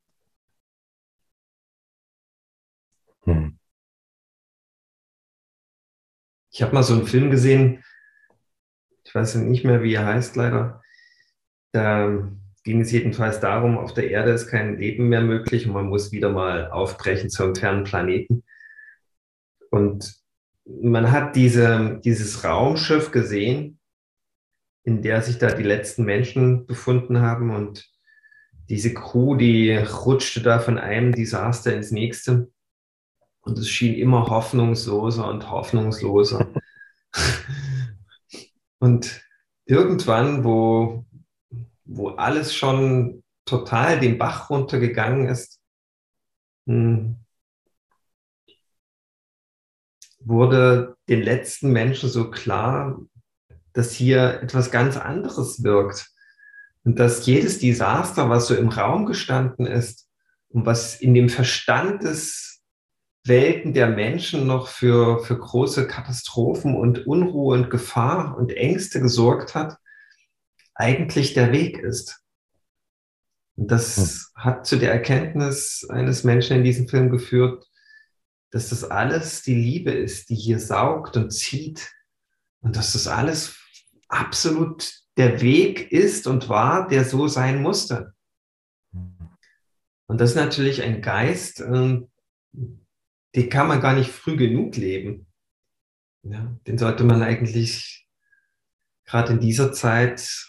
[3.25, 3.49] Hm.
[6.51, 7.83] Ich habe mal so einen Film gesehen,
[9.03, 10.81] ich weiß nicht mehr, wie er heißt leider.
[11.71, 12.29] Da
[12.63, 16.11] ging es jedenfalls darum, auf der Erde ist kein Leben mehr möglich und man muss
[16.11, 18.43] wieder mal aufbrechen zum fernen Planeten.
[19.69, 20.15] Und
[20.65, 23.79] man hat diese, dieses Raumschiff gesehen,
[24.83, 27.89] in der sich da die letzten Menschen befunden haben und
[28.69, 32.51] diese Crew, die rutschte da von einem Desaster ins nächste.
[33.41, 36.47] Und es schien immer hoffnungsloser und hoffnungsloser.
[38.79, 39.25] und
[39.65, 41.05] irgendwann, wo,
[41.85, 45.59] wo alles schon total den Bach runtergegangen ist,
[46.67, 47.15] hm,
[50.29, 52.99] wurde den letzten Menschen so klar,
[53.73, 56.09] dass hier etwas ganz anderes wirkt.
[56.83, 60.07] Und dass jedes Desaster, was so im Raum gestanden ist
[60.49, 62.61] und was in dem Verstand des
[63.25, 69.55] Welten der Menschen noch für, für große Katastrophen und Unruhe und Gefahr und Ängste gesorgt
[69.55, 69.77] hat,
[70.73, 72.21] eigentlich der Weg ist.
[73.55, 73.97] Und das
[74.35, 74.43] hm.
[74.43, 77.65] hat zu der Erkenntnis eines Menschen in diesem Film geführt,
[78.51, 81.91] dass das alles die Liebe ist, die hier saugt und zieht
[82.61, 83.57] und dass das alles
[84.07, 88.13] absolut der Weg ist und war, der so sein musste.
[90.07, 92.09] Und das ist natürlich ein Geist, ähm,
[93.35, 95.27] die kann man gar nicht früh genug leben.
[96.23, 98.07] Ja, den sollte man eigentlich
[99.05, 100.47] gerade in dieser Zeit,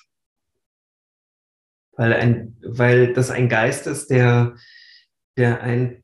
[1.92, 4.56] weil, ein, weil das ein Geist ist, der,
[5.36, 6.02] der ein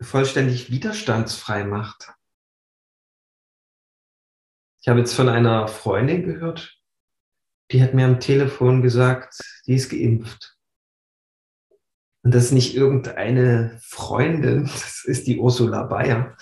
[0.00, 2.12] vollständig widerstandsfrei macht.
[4.80, 6.78] Ich habe jetzt von einer Freundin gehört,
[7.70, 10.56] die hat mir am Telefon gesagt, die ist geimpft.
[12.22, 16.36] Und das ist nicht irgendeine Freundin, das ist die Ursula Bayer.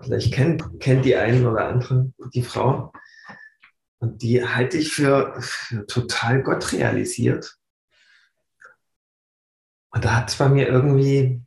[0.00, 2.92] Vielleicht kennt, kennt die einen oder anderen die Frau.
[3.98, 7.56] Und die halte ich für, für total Gott realisiert.
[9.90, 11.40] Und da hat es bei mir irgendwie,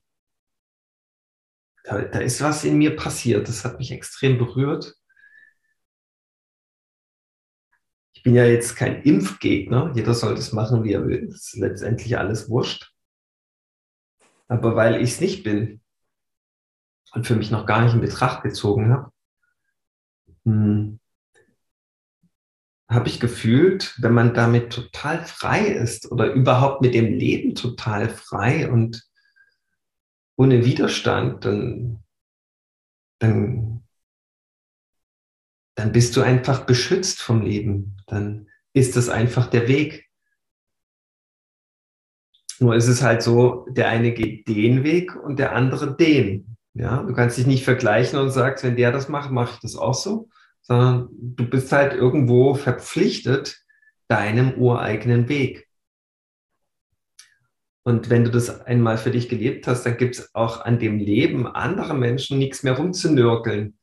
[1.85, 3.47] da, da ist was in mir passiert.
[3.47, 4.95] Das hat mich extrem berührt.
[8.13, 9.91] Ich bin ja jetzt kein Impfgegner.
[9.95, 11.27] Jeder soll das machen, wie er will.
[11.27, 12.91] Das ist letztendlich alles wurscht.
[14.47, 15.81] Aber weil ich es nicht bin
[17.13, 19.11] und für mich noch gar nicht in Betracht gezogen habe,
[20.43, 20.99] hm,
[22.87, 28.09] habe ich gefühlt, wenn man damit total frei ist oder überhaupt mit dem Leben total
[28.09, 29.03] frei und
[30.37, 32.03] ohne Widerstand, dann,
[33.19, 33.83] dann,
[35.75, 37.97] dann bist du einfach beschützt vom Leben.
[38.07, 40.09] Dann ist das einfach der Weg.
[42.59, 46.57] Nur ist es halt so, der eine geht den Weg und der andere den.
[46.73, 49.75] Ja, du kannst dich nicht vergleichen und sagst, wenn der das macht, mache ich das
[49.75, 50.29] auch so,
[50.61, 53.63] sondern du bist halt irgendwo verpflichtet
[54.09, 55.64] deinem ureigenen Weg.
[57.87, 60.97] Und wenn du das einmal für dich gelebt hast, dann gibt es auch an dem
[60.97, 63.77] Leben anderer Menschen nichts mehr rumzunörkeln.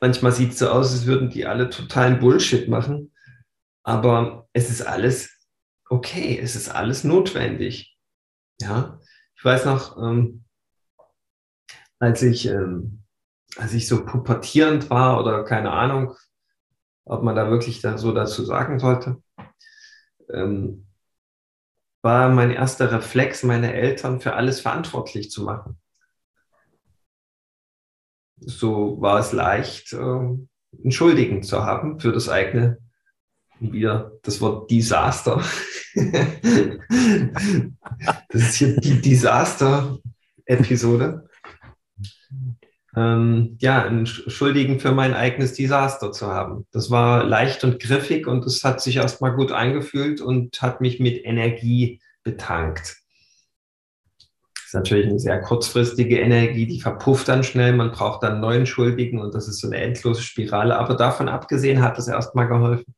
[0.00, 3.12] Manchmal sieht es so aus, als würden die alle totalen Bullshit machen,
[3.82, 5.40] aber es ist alles
[5.90, 7.96] okay, es ist alles notwendig.
[8.60, 9.00] Ja,
[9.36, 10.44] ich weiß noch, ähm,
[11.98, 13.02] als ich, ähm,
[13.56, 16.14] als ich so pubertierend war oder keine Ahnung,
[17.04, 19.20] ob man da wirklich da so dazu sagen sollte,
[20.32, 20.87] ähm,
[22.02, 25.78] war mein erster Reflex, meine Eltern für alles verantwortlich zu machen.
[28.40, 32.78] So war es leicht, äh, einen Schuldigen zu haben für das eigene
[33.60, 35.42] wieder das Wort Desaster.
[38.28, 41.27] das ist hier die Desaster-Episode.
[42.98, 46.66] Ähm, ja, einen Schuldigen für mein eigenes Desaster zu haben.
[46.72, 50.98] Das war leicht und griffig und es hat sich erstmal gut eingefühlt und hat mich
[50.98, 52.96] mit Energie betankt.
[54.54, 57.72] Das ist natürlich eine sehr kurzfristige Energie, die verpufft dann schnell.
[57.72, 60.76] Man braucht dann neuen Schuldigen und das ist so eine endlose Spirale.
[60.76, 62.96] Aber davon abgesehen hat es erstmal geholfen.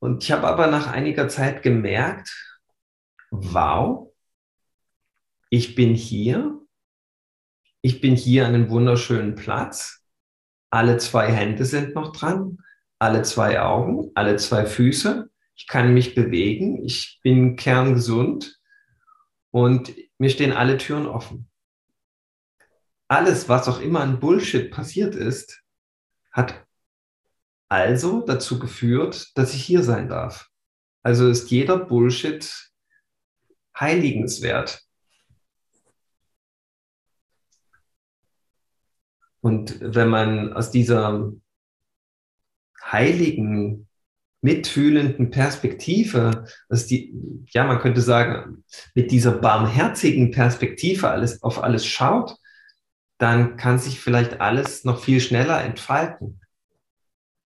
[0.00, 2.58] Und ich habe aber nach einiger Zeit gemerkt,
[3.30, 4.12] wow,
[5.48, 6.57] ich bin hier,
[7.80, 10.04] ich bin hier an einem wunderschönen Platz,
[10.70, 12.58] alle zwei Hände sind noch dran,
[12.98, 18.58] alle zwei Augen, alle zwei Füße, ich kann mich bewegen, ich bin kerngesund
[19.50, 21.48] und mir stehen alle Türen offen.
[23.08, 25.62] Alles, was auch immer an Bullshit passiert ist,
[26.30, 26.66] hat
[27.68, 30.48] also dazu geführt, dass ich hier sein darf.
[31.02, 32.70] Also ist jeder Bullshit
[33.78, 34.82] heiligenswert.
[39.40, 41.32] Und wenn man aus dieser
[42.82, 43.88] heiligen,
[44.40, 47.12] mitfühlenden Perspektive, dass die,
[47.50, 52.36] ja, man könnte sagen, mit dieser barmherzigen Perspektive alles, auf alles schaut,
[53.18, 56.40] dann kann sich vielleicht alles noch viel schneller entfalten.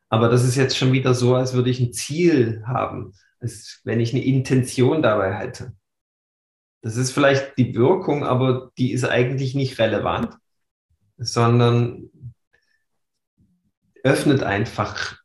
[0.10, 4.00] Aber das ist jetzt schon wieder so, als würde ich ein Ziel haben, als wenn
[4.00, 5.74] ich eine Intention dabei hätte.
[6.82, 10.36] Das ist vielleicht die Wirkung, aber die ist eigentlich nicht relevant,
[11.22, 12.10] sondern
[14.04, 15.18] öffnet einfach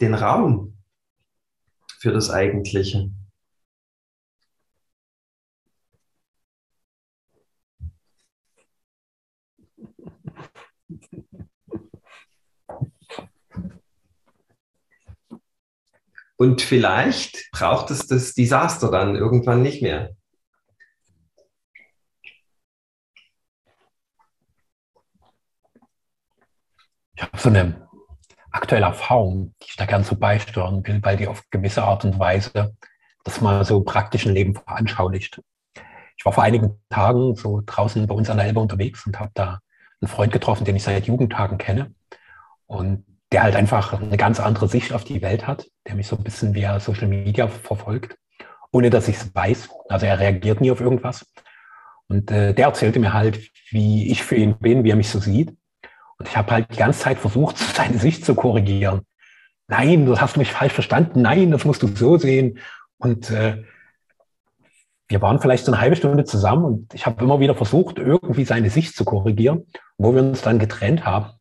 [0.00, 0.76] den Raum
[2.00, 3.10] für das Eigentliche.
[16.36, 20.16] Und vielleicht braucht es das Desaster dann irgendwann nicht mehr.
[27.16, 27.88] Ich habe so eine
[28.50, 32.18] aktuelle Erfahrung, die ich da gerne so beisteuern will, weil die auf gewisse Art und
[32.18, 32.76] Weise
[33.24, 35.40] das mal so praktischen Leben veranschaulicht.
[36.16, 39.30] Ich war vor einigen Tagen so draußen bei uns an der Elbe unterwegs und habe
[39.34, 39.60] da
[40.00, 41.94] einen Freund getroffen, den ich seit Jugendtagen kenne.
[42.66, 46.16] Und der halt einfach eine ganz andere Sicht auf die Welt hat, der mich so
[46.16, 48.16] ein bisschen via Social Media verfolgt,
[48.70, 49.70] ohne dass ich es weiß.
[49.88, 51.26] Also er reagiert nie auf irgendwas.
[52.06, 53.40] Und äh, der erzählte mir halt,
[53.70, 55.56] wie ich für ihn bin, wie er mich so sieht.
[56.18, 59.02] Und ich habe halt die ganze Zeit versucht, seine Sicht zu korrigieren.
[59.66, 61.22] Nein, das hast du mich falsch verstanden.
[61.22, 62.58] Nein, das musst du so sehen.
[62.98, 63.64] Und äh,
[65.08, 68.44] wir waren vielleicht so eine halbe Stunde zusammen und ich habe immer wieder versucht, irgendwie
[68.44, 69.66] seine Sicht zu korrigieren.
[69.96, 71.32] wo wir uns dann getrennt haben,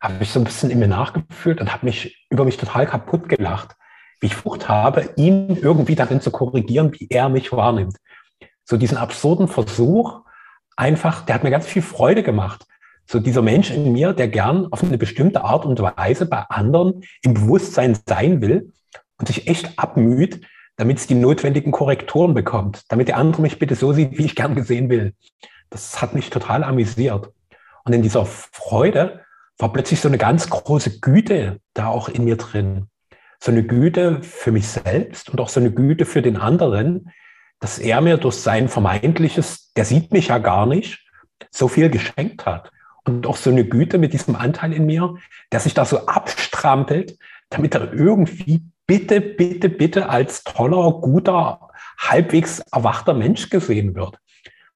[0.00, 3.28] habe ich so ein bisschen in mir nachgefühlt und habe mich über mich total kaputt
[3.28, 3.76] gelacht,
[4.20, 7.96] wie ich versucht habe, ihn irgendwie darin zu korrigieren, wie er mich wahrnimmt.
[8.64, 10.20] So diesen absurden Versuch,
[10.76, 12.66] einfach, der hat mir ganz viel Freude gemacht.
[13.06, 17.02] So dieser Mensch in mir, der gern auf eine bestimmte Art und Weise bei anderen
[17.22, 18.72] im Bewusstsein sein will
[19.18, 20.44] und sich echt abmüht,
[20.76, 24.34] damit es die notwendigen Korrekturen bekommt, damit der andere mich bitte so sieht, wie ich
[24.34, 25.14] gern gesehen will.
[25.70, 27.32] Das hat mich total amüsiert.
[27.84, 29.20] Und in dieser Freude
[29.58, 32.88] war plötzlich so eine ganz große Güte da auch in mir drin.
[33.38, 37.10] So eine Güte für mich selbst und auch so eine Güte für den anderen,
[37.60, 41.06] dass er mir durch sein vermeintliches, der sieht mich ja gar nicht,
[41.50, 42.70] so viel geschenkt hat.
[43.06, 45.16] Und auch so eine Güte mit diesem Anteil in mir,
[45.52, 47.16] der sich da so abstrampelt,
[47.50, 54.18] damit er irgendwie bitte, bitte, bitte als toller, guter, halbwegs erwachter Mensch gesehen wird.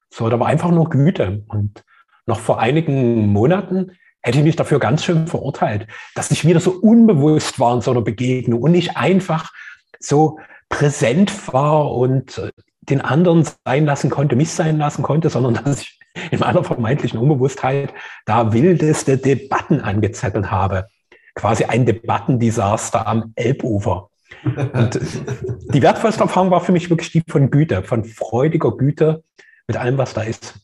[0.09, 1.43] So, da war einfach nur Güte.
[1.47, 1.83] Und
[2.25, 6.71] noch vor einigen Monaten hätte ich mich dafür ganz schön verurteilt, dass ich wieder so
[6.71, 9.51] unbewusst war in so einer Begegnung und nicht einfach
[9.99, 12.51] so präsent war und
[12.81, 16.00] den anderen sein lassen konnte, mich sein lassen konnte, sondern dass ich
[16.31, 17.93] in meiner vermeintlichen Unbewusstheit
[18.25, 20.87] da wildeste Debatten angezettelt habe
[21.35, 24.09] quasi ein Debattendesaster am Elbufer.
[24.43, 24.99] Und
[25.73, 29.23] die wertvollste Erfahrung war für mich wirklich die von Güte, von freudiger Güte
[29.67, 30.59] mit allem, was da ist.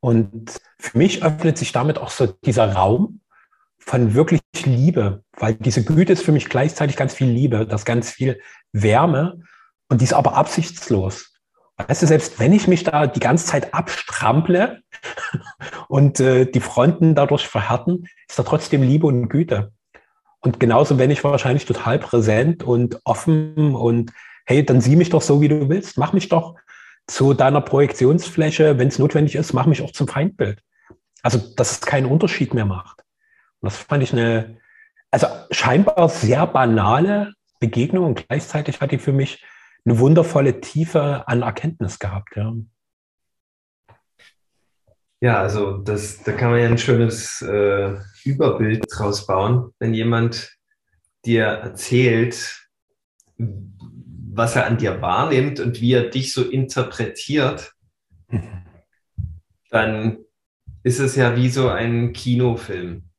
[0.00, 3.20] Und für mich öffnet sich damit auch so dieser Raum
[3.78, 8.10] von wirklich Liebe, weil diese Güte ist für mich gleichzeitig ganz viel Liebe, das ganz
[8.10, 8.40] viel
[8.72, 9.42] Wärme
[9.88, 11.33] und die ist aber absichtslos.
[11.76, 14.82] Weißt du, selbst wenn ich mich da die ganze Zeit abstrample
[15.88, 19.72] und äh, die Fronten dadurch verhärten, ist da trotzdem Liebe und Güte.
[20.40, 24.12] Und genauso wenn ich wahrscheinlich total präsent und offen und
[24.46, 25.98] hey, dann sieh mich doch so, wie du willst.
[25.98, 26.54] Mach mich doch
[27.06, 30.60] zu deiner Projektionsfläche, wenn es notwendig ist, mach mich auch zum Feindbild.
[31.22, 33.00] Also, dass es keinen Unterschied mehr macht.
[33.60, 34.58] Und das fand ich eine,
[35.10, 39.42] also scheinbar sehr banale Begegnung und gleichzeitig hat die für mich
[39.84, 42.36] eine wundervolle Tiefe an Erkenntnis gehabt.
[42.36, 42.54] Ja,
[45.20, 50.56] ja also das, da kann man ja ein schönes äh, Überbild draus bauen, wenn jemand
[51.24, 52.68] dir erzählt,
[53.36, 57.74] was er an dir wahrnimmt und wie er dich so interpretiert,
[59.70, 60.18] dann
[60.82, 63.10] ist es ja wie so ein Kinofilm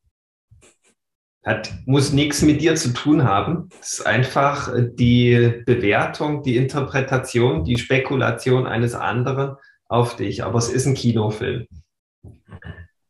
[1.45, 3.69] hat, muss nichts mit dir zu tun haben.
[3.79, 9.55] Es ist einfach die Bewertung, die Interpretation, die Spekulation eines anderen
[9.87, 10.43] auf dich.
[10.43, 11.67] Aber es ist ein Kinofilm.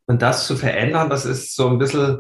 [0.05, 2.19] Und das zu verändern, das ist so ein bisschen,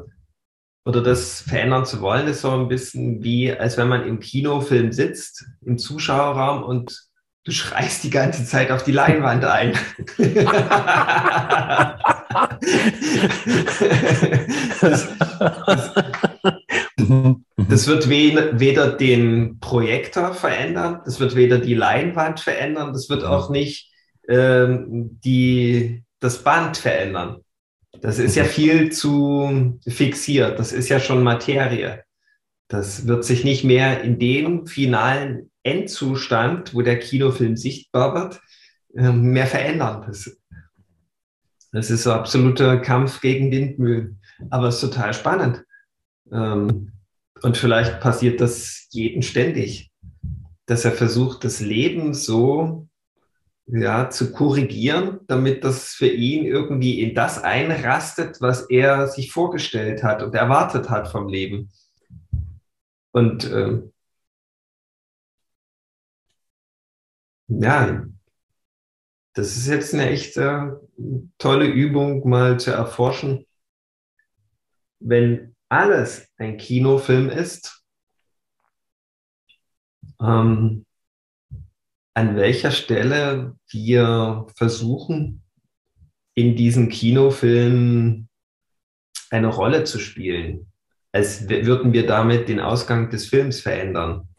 [0.85, 4.93] oder das verändern zu wollen, ist so ein bisschen wie, als wenn man im Kinofilm
[4.93, 7.04] sitzt, im Zuschauerraum und
[7.45, 9.73] du schreist die ganze Zeit auf die Leinwand ein.
[14.81, 15.07] das,
[15.67, 15.91] das,
[17.69, 23.51] das, wird weder den Projektor verändern, das wird weder die Leinwand verändern, das wird auch
[23.51, 23.91] nicht
[24.27, 27.41] ähm, die, das Band verändern.
[28.01, 32.03] Das ist ja viel zu fixiert, das ist ja schon Materie.
[32.67, 38.41] Das wird sich nicht mehr in dem finalen Endzustand, wo der Kinofilm sichtbar wird,
[38.95, 40.05] ähm, mehr verändern.
[41.71, 44.21] Das, ist ein absoluter Kampf gegen Windmühlen.
[44.49, 45.63] Aber es ist total spannend.
[46.31, 46.91] Ähm,
[47.41, 49.91] und vielleicht passiert das jeden ständig,
[50.65, 52.87] dass er versucht, das Leben so
[53.67, 60.03] ja, zu korrigieren, damit das für ihn irgendwie in das einrastet, was er sich vorgestellt
[60.03, 61.71] hat und erwartet hat vom Leben.
[63.11, 63.91] Und ähm,
[67.47, 68.05] ja,
[69.33, 70.71] das ist jetzt eine echt äh,
[71.37, 73.45] tolle Übung, mal zu erforschen.
[74.99, 77.83] Wenn alles ein Kinofilm ist,
[80.21, 80.85] ähm,
[82.13, 85.43] an welcher Stelle wir versuchen,
[86.33, 88.29] in diesem Kinofilm
[89.29, 90.71] eine Rolle zu spielen,
[91.11, 94.29] als würden wir damit den Ausgang des Films verändern.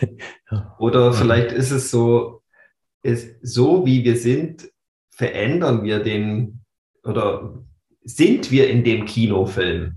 [0.78, 2.42] Oder vielleicht ist es so,
[3.02, 4.70] ist, so wie wir sind,
[5.10, 6.64] verändern wir den
[7.02, 7.64] oder
[8.02, 9.96] sind wir in dem Kinofilm.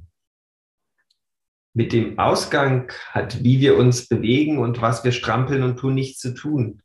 [1.74, 6.20] Mit dem Ausgang hat, wie wir uns bewegen und was wir strampeln und tun, nichts
[6.20, 6.82] zu tun.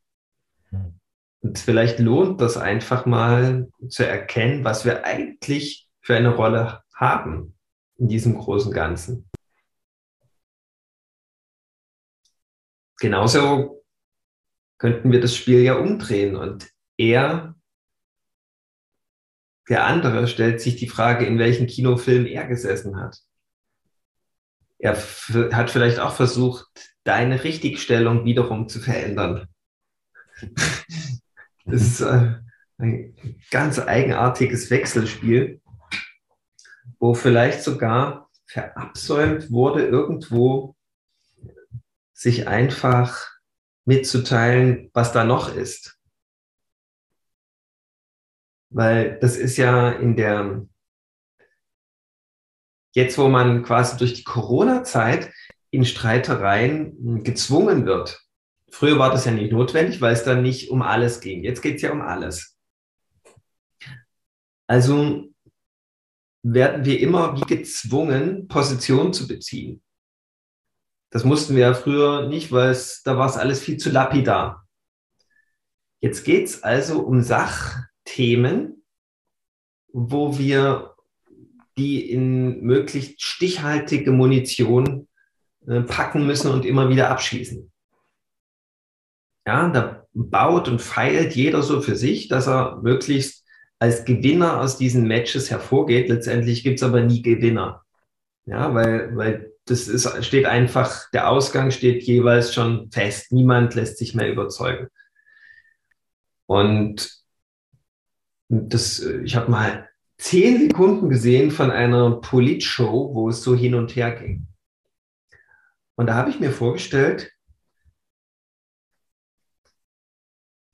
[1.40, 7.54] Und vielleicht lohnt das einfach mal zu erkennen, was wir eigentlich für eine Rolle haben
[7.96, 9.28] in diesem großen Ganzen.
[12.99, 13.84] Genauso
[14.78, 17.55] könnten wir das Spiel ja umdrehen und er
[19.68, 23.18] Der andere stellt sich die Frage, in welchem Kinofilm er gesessen hat.
[24.78, 26.66] Er hat vielleicht auch versucht,
[27.03, 29.49] deine Richtigstellung wiederum zu verändern.
[31.68, 32.34] Das ist äh,
[32.78, 33.16] ein
[33.51, 35.61] ganz eigenartiges Wechselspiel,
[37.01, 40.76] wo vielleicht sogar verabsäumt wurde, irgendwo
[42.16, 43.30] sich einfach
[43.84, 45.98] mitzuteilen, was da noch ist.
[48.70, 50.66] Weil das ist ja in der,
[52.94, 55.30] jetzt wo man quasi durch die Corona-Zeit
[55.70, 58.22] in Streitereien gezwungen wird.
[58.70, 61.44] Früher war das ja nicht notwendig, weil es dann nicht um alles ging.
[61.44, 62.56] Jetzt geht es ja um alles.
[64.66, 65.32] Also
[66.42, 69.82] werden wir immer wie gezwungen, Position zu beziehen.
[71.16, 74.68] Das mussten wir ja früher nicht, weil es, da war es alles viel zu lapidar.
[76.02, 78.84] Jetzt geht es also um Sachthemen,
[79.90, 80.94] wo wir
[81.78, 85.08] die in möglichst stichhaltige Munition
[85.66, 87.72] äh, packen müssen und immer wieder abschießen.
[89.46, 93.46] Ja, da baut und feilt jeder so für sich, dass er möglichst
[93.78, 96.10] als Gewinner aus diesen Matches hervorgeht.
[96.10, 97.86] Letztendlich gibt es aber nie Gewinner.
[98.44, 103.32] Ja, weil, weil das ist, steht einfach, der Ausgang steht jeweils schon fest.
[103.32, 104.88] Niemand lässt sich mehr überzeugen.
[106.46, 107.10] Und
[108.48, 109.88] das, ich habe mal
[110.18, 114.46] zehn Sekunden gesehen von einer Politshow, wo es so hin und her ging.
[115.96, 117.32] Und da habe ich mir vorgestellt,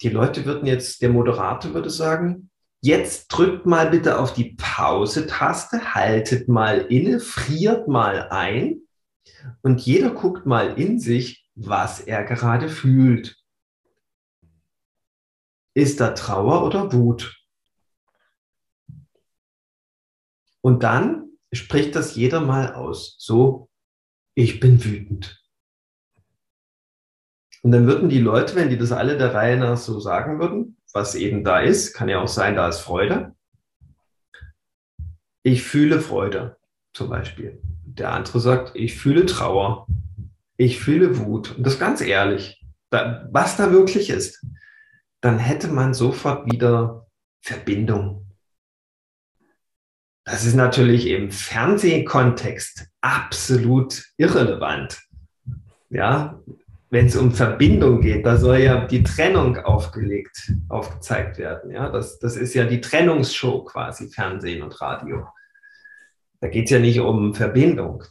[0.03, 2.51] die Leute würden jetzt, der Moderator würde sagen,
[2.85, 8.82] Jetzt drückt mal bitte auf die Pause-Taste, haltet mal inne, friert mal ein
[9.63, 13.37] und jeder guckt mal in sich, was er gerade fühlt.
[15.75, 17.43] Ist da Trauer oder Wut?
[20.61, 23.17] Und dann spricht das jeder mal aus.
[23.19, 23.69] So,
[24.35, 25.43] ich bin wütend.
[27.63, 30.77] Und dann würden die Leute, wenn die das alle der Reihe nach so sagen würden,
[30.93, 31.95] was eben da ist.
[31.95, 33.37] Kann ja auch sein, da ist Freude.
[35.45, 36.59] Ich fühle Freude
[36.93, 37.63] zum Beispiel.
[37.99, 39.87] Der andere sagt, ich fühle Trauer.
[40.57, 41.57] Ich fühle Wut.
[41.57, 42.65] Und das ganz ehrlich.
[42.91, 44.45] Da, was da wirklich ist,
[45.21, 47.07] dann hätte man sofort wieder
[47.41, 48.27] Verbindung.
[50.25, 55.01] Das ist natürlich im Fernsehkontext absolut irrelevant.
[55.91, 56.41] Ja,
[56.91, 61.71] wenn es um Verbindung geht, da soll ja die Trennung aufgelegt, aufgezeigt werden.
[61.71, 65.27] Ja, das, das ist ja die Trennungsshow quasi, Fernsehen und Radio.
[66.43, 68.03] Da geht es ja nicht um Verbindung.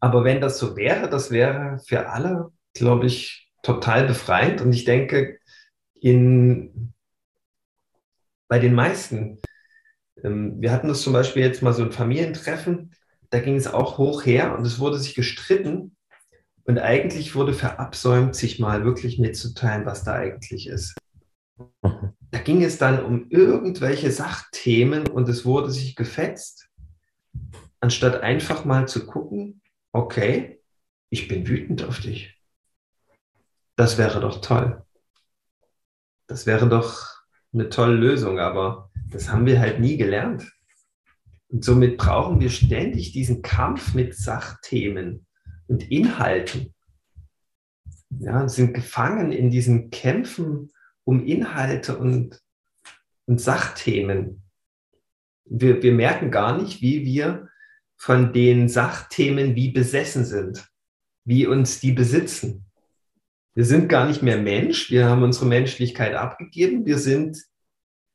[0.00, 4.62] Aber wenn das so wäre, das wäre für alle, glaube ich, total befreiend.
[4.62, 5.38] Und ich denke,
[5.94, 6.94] in,
[8.48, 9.38] bei den meisten,
[10.24, 12.94] ähm, wir hatten das zum Beispiel jetzt mal so ein Familientreffen,
[13.28, 15.96] da ging es auch hoch her und es wurde sich gestritten,
[16.64, 20.96] und eigentlich wurde verabsäumt, sich mal wirklich mitzuteilen, was da eigentlich ist.
[22.32, 26.68] Da ging es dann um irgendwelche Sachthemen und es wurde sich gefetzt,
[27.80, 29.60] anstatt einfach mal zu gucken,
[29.92, 30.60] okay,
[31.10, 32.40] ich bin wütend auf dich.
[33.76, 34.82] Das wäre doch toll.
[36.26, 37.06] Das wäre doch
[37.52, 40.50] eine tolle Lösung, aber das haben wir halt nie gelernt.
[41.48, 45.26] Und somit brauchen wir ständig diesen Kampf mit Sachthemen
[45.68, 46.74] und Inhalten.
[48.10, 50.72] Ja, sind gefangen in diesen Kämpfen
[51.04, 52.42] um Inhalte und,
[53.26, 54.42] und Sachthemen.
[55.48, 57.48] Wir, wir merken gar nicht, wie wir
[57.96, 60.68] von den Sachthemen wie besessen sind,
[61.24, 62.66] wie uns die besitzen.
[63.54, 67.42] Wir sind gar nicht mehr Mensch, wir haben unsere Menschlichkeit abgegeben, wir sind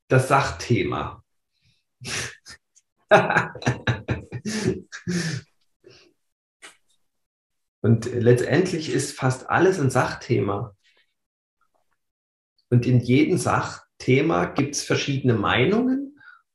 [0.08, 1.24] das Sachthema.
[7.80, 10.76] Und letztendlich ist fast alles ein Sachthema.
[12.70, 16.01] Und in jedem Sachthema gibt es verschiedene Meinungen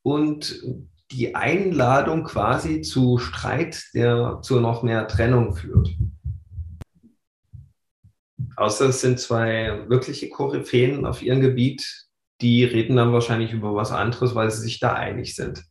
[0.08, 0.64] und
[1.12, 5.89] die Einladung quasi zu Streit, der zu noch mehr Trennung führt.
[8.55, 12.05] Außer es sind zwei wirkliche Koryphäen auf ihrem Gebiet,
[12.39, 15.66] die reden dann wahrscheinlich über was anderes, weil sie sich da einig sind.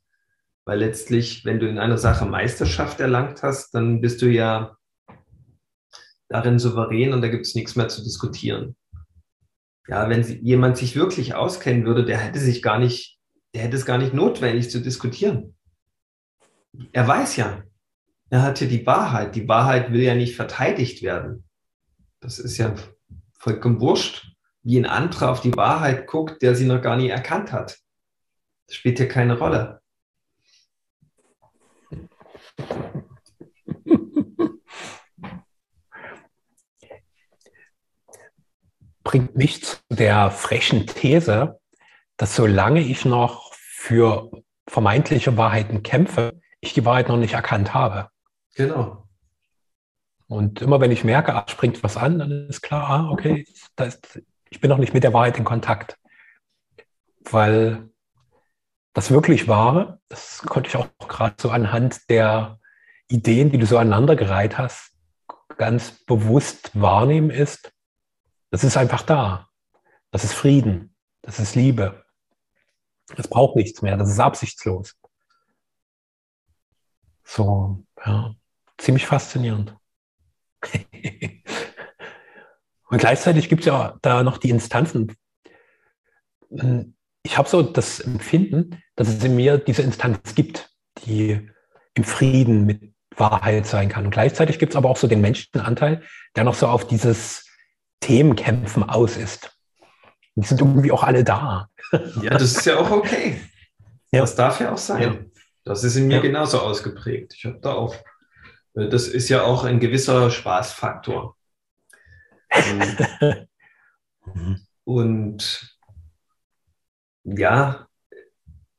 [0.67, 4.77] Weil letztlich, wenn du in einer Sache Meisterschaft erlangt hast, dann bist du ja
[6.29, 8.77] darin souverän und da gibt es nichts mehr zu diskutieren.
[9.89, 13.16] Ja, wenn sie, jemand sich wirklich auskennen würde, der hätte sich gar nicht,
[13.57, 15.57] der hätte es gar nicht notwendig zu diskutieren.
[16.93, 17.63] Er weiß ja,
[18.29, 19.35] er hat ja die Wahrheit.
[19.35, 21.49] Die Wahrheit will ja nicht verteidigt werden.
[22.21, 22.75] Das ist ja
[23.33, 24.31] vollkommen wurscht,
[24.63, 27.79] wie ein anderer auf die Wahrheit guckt, der sie noch gar nie erkannt hat.
[28.67, 29.81] Das spielt hier keine Rolle.
[39.03, 41.59] Bringt mich zu der frechen These,
[42.17, 44.31] dass solange ich noch für
[44.67, 48.09] vermeintliche Wahrheiten kämpfe, ich die Wahrheit noch nicht erkannt habe.
[48.55, 49.07] Genau.
[50.29, 53.47] Und immer wenn ich merke, ah, springt was an, dann ist klar, ah, okay,
[53.79, 55.99] ist, ich bin noch nicht mit der Wahrheit in Kontakt.
[57.21, 57.91] Weil
[58.93, 62.59] das wirklich Wahre, das konnte ich auch gerade so anhand der
[63.09, 64.93] Ideen, die du so aneinandergereiht hast,
[65.59, 67.73] ganz bewusst wahrnehmen, ist,
[68.51, 69.49] das ist einfach da.
[70.11, 70.95] Das ist Frieden.
[71.23, 72.06] Das ist Liebe.
[73.15, 73.97] Das braucht nichts mehr.
[73.97, 74.97] Das ist absichtslos.
[77.25, 78.35] So, ja,
[78.79, 79.77] ziemlich faszinierend.
[82.89, 85.17] Und gleichzeitig gibt es ja da noch die Instanzen.
[87.23, 90.71] Ich habe so das Empfinden, dass es in mir diese Instanz gibt,
[91.05, 91.51] die
[91.95, 94.05] im Frieden mit Wahrheit sein kann.
[94.05, 96.03] Und gleichzeitig gibt es aber auch so den Menschenanteil,
[96.37, 97.49] der noch so auf dieses
[98.01, 99.56] Themenkämpfen aus ist.
[100.37, 101.69] Die sind irgendwie auch alle da.
[102.23, 103.41] Ja, das ist ja auch okay.
[104.13, 104.21] Ja.
[104.21, 105.03] Das darf ja auch sein.
[105.03, 105.19] Ja.
[105.65, 106.23] Das ist in mir ja.
[106.23, 107.35] genauso ausgeprägt.
[107.37, 107.97] Ich habe da auch
[108.77, 111.37] äh, das ist ja auch ein gewisser Spaßfaktor.
[114.85, 115.79] Und
[117.25, 117.89] ja,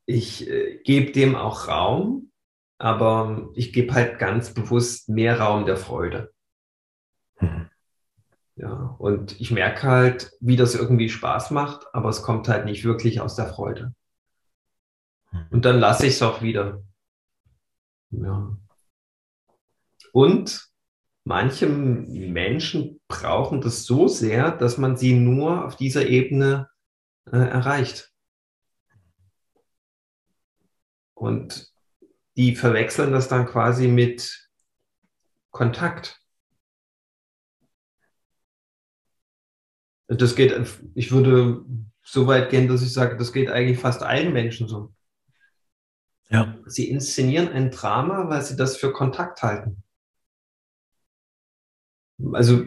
[0.06, 2.32] ich äh, gebe dem auch Raum,
[2.78, 6.32] aber ich gebe halt ganz bewusst mehr Raum der Freude.
[7.40, 7.68] Mhm.
[8.58, 12.84] Ja, und ich merke halt, wie das irgendwie Spaß macht, aber es kommt halt nicht
[12.84, 13.94] wirklich aus der Freude.
[15.30, 15.46] Mhm.
[15.50, 16.82] Und dann lasse ich es auch wieder.
[18.10, 18.56] Ja.
[20.12, 20.68] Und
[21.22, 26.68] manche Menschen brauchen das so sehr, dass man sie nur auf dieser Ebene
[27.30, 28.12] äh, erreicht.
[31.14, 31.72] Und
[32.36, 34.50] die verwechseln das dann quasi mit
[35.50, 36.20] Kontakt.
[40.08, 40.54] Das geht,
[40.94, 41.64] ich würde
[42.02, 44.92] so weit gehen, dass ich sage, das geht eigentlich fast allen Menschen so.
[46.30, 46.56] Ja.
[46.66, 49.82] Sie inszenieren ein Drama, weil sie das für Kontakt halten
[52.32, 52.64] also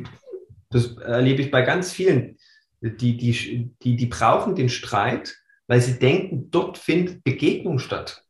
[0.70, 2.38] das erlebe ich bei ganz vielen,
[2.82, 5.38] die, die, die, die brauchen den Streit,
[5.68, 8.26] weil sie denken, dort findet Begegnung statt.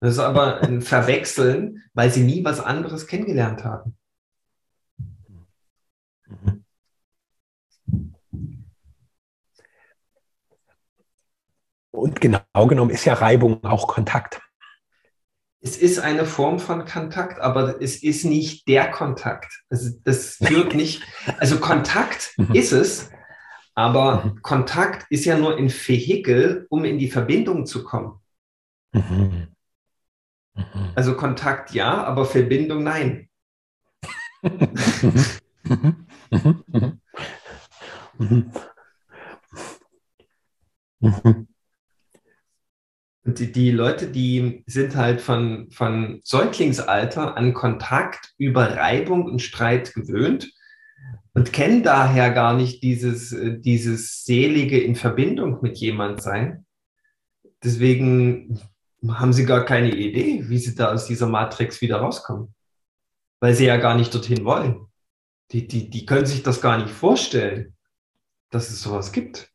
[0.00, 3.96] Das ist aber ein Verwechseln, weil sie nie was anderes kennengelernt haben.
[11.94, 14.40] Und genau genommen ist ja Reibung auch Kontakt
[15.64, 19.64] es ist eine Form von Kontakt, aber es ist nicht der Kontakt.
[19.70, 21.02] Also das führt nicht,
[21.38, 22.54] also Kontakt mhm.
[22.54, 23.10] ist es,
[23.74, 24.42] aber mhm.
[24.42, 28.20] Kontakt ist ja nur ein Vehikel, um in die Verbindung zu kommen.
[28.92, 29.48] Mhm.
[30.94, 33.30] Also Kontakt ja, aber Verbindung nein.
[43.24, 49.40] Und die, die Leute, die sind halt von, von Säuglingsalter an Kontakt über Reibung und
[49.40, 50.52] Streit gewöhnt
[51.32, 56.66] und kennen daher gar nicht dieses, äh, dieses selige in Verbindung mit jemand sein.
[57.62, 58.60] Deswegen
[59.08, 62.54] haben sie gar keine Idee, wie sie da aus dieser Matrix wieder rauskommen.
[63.40, 64.86] Weil sie ja gar nicht dorthin wollen.
[65.50, 67.74] Die, die, die können sich das gar nicht vorstellen,
[68.50, 69.53] dass es sowas gibt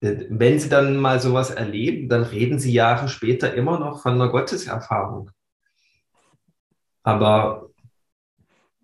[0.00, 4.30] wenn sie dann mal sowas erleben, dann reden sie Jahre später immer noch von einer
[4.30, 5.30] Gotteserfahrung.
[7.02, 7.70] Aber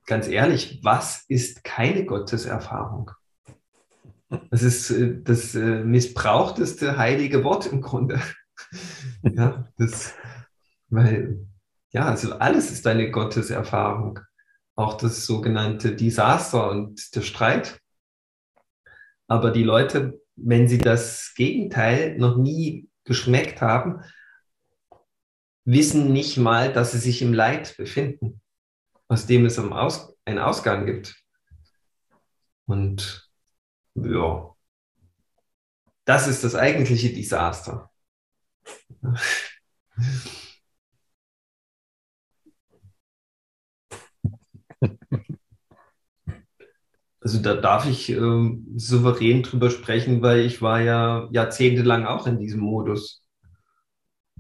[0.05, 3.11] ganz ehrlich, was ist keine Gotteserfahrung?
[4.51, 8.21] Das ist äh, das äh, missbrauchteste heilige Wort im Grunde.
[9.23, 10.15] ja, das,
[10.89, 11.47] weil,
[11.93, 14.21] ja, also alles ist eine Gotteserfahrung.
[14.75, 17.81] Auch das sogenannte Desaster und der Streit.
[19.29, 24.03] Aber die Leute wenn sie das Gegenteil noch nie geschmeckt haben,
[25.65, 28.41] wissen nicht mal, dass sie sich im Leid befinden,
[29.09, 31.17] aus dem es einen Ausgang gibt.
[32.67, 33.29] Und
[33.95, 34.55] ja,
[36.05, 37.91] das ist das eigentliche Desaster.
[47.27, 52.39] Also da darf ich äh, souverän drüber sprechen, weil ich war ja jahrzehntelang auch in
[52.39, 53.25] diesem Modus.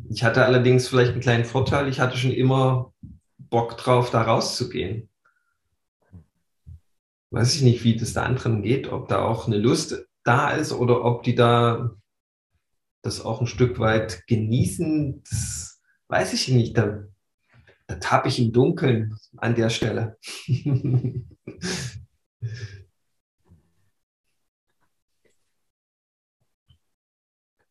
[0.08, 2.94] Ich hatte allerdings vielleicht einen kleinen Vorteil, ich hatte schon immer
[3.38, 5.08] Bock drauf, da rauszugehen.
[7.30, 10.70] Weiß ich nicht, wie das der anderen geht, ob da auch eine Lust da ist
[10.70, 11.90] oder ob die da
[13.02, 16.78] das auch ein Stück weit genießen, das weiß ich nicht.
[16.78, 17.02] Da,
[17.88, 20.18] da tappe ich im Dunkeln an der Stelle.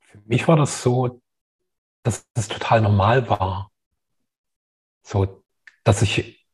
[0.07, 1.21] Für mich war das so,
[2.03, 3.71] dass es total normal war.
[5.03, 5.43] So,
[5.83, 6.47] dass ich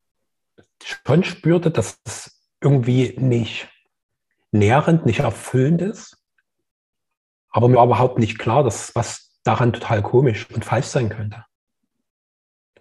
[0.83, 3.69] schon spürte, dass es irgendwie nicht
[4.51, 6.17] nährend, nicht erfüllend ist.
[7.49, 11.45] Aber mir war überhaupt nicht klar, dass was daran total komisch und falsch sein könnte.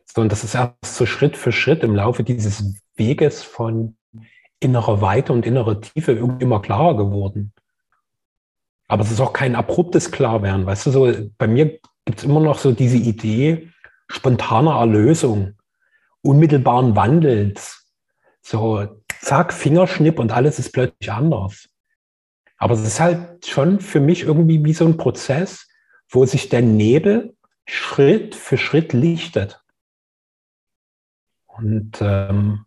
[0.05, 3.97] So, und das ist erst so Schritt für Schritt im Laufe dieses Weges von
[4.59, 7.53] innerer Weite und innerer Tiefe irgendwie immer klarer geworden.
[8.91, 10.67] Aber es ist auch kein abruptes Klarwerden.
[10.67, 13.71] Weißt du, so bei mir gibt es immer noch so diese Idee
[14.09, 15.55] spontaner Erlösung,
[16.23, 17.89] unmittelbaren Wandels.
[18.43, 18.89] So,
[19.21, 21.69] zack, Fingerschnipp und alles ist plötzlich anders.
[22.57, 25.69] Aber es ist halt schon für mich irgendwie wie so ein Prozess,
[26.09, 27.37] wo sich der Nebel
[27.67, 29.63] Schritt für Schritt lichtet.
[31.47, 32.65] Und ähm,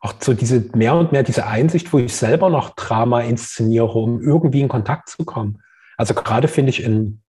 [0.00, 4.22] auch so diese mehr und mehr diese Einsicht, wo ich selber noch Drama inszeniere, um
[4.22, 5.62] irgendwie in Kontakt zu kommen.
[5.96, 7.22] Also gerade finde ich in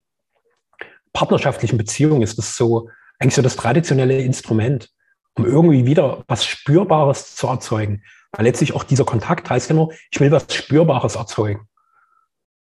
[1.12, 4.90] partnerschaftlichen Beziehungen ist das so eigentlich so das traditionelle Instrument,
[5.34, 8.02] um irgendwie wieder was Spürbares zu erzeugen.
[8.32, 11.66] Weil letztlich auch dieser Kontakt heißt ja nur, ich will was Spürbares erzeugen.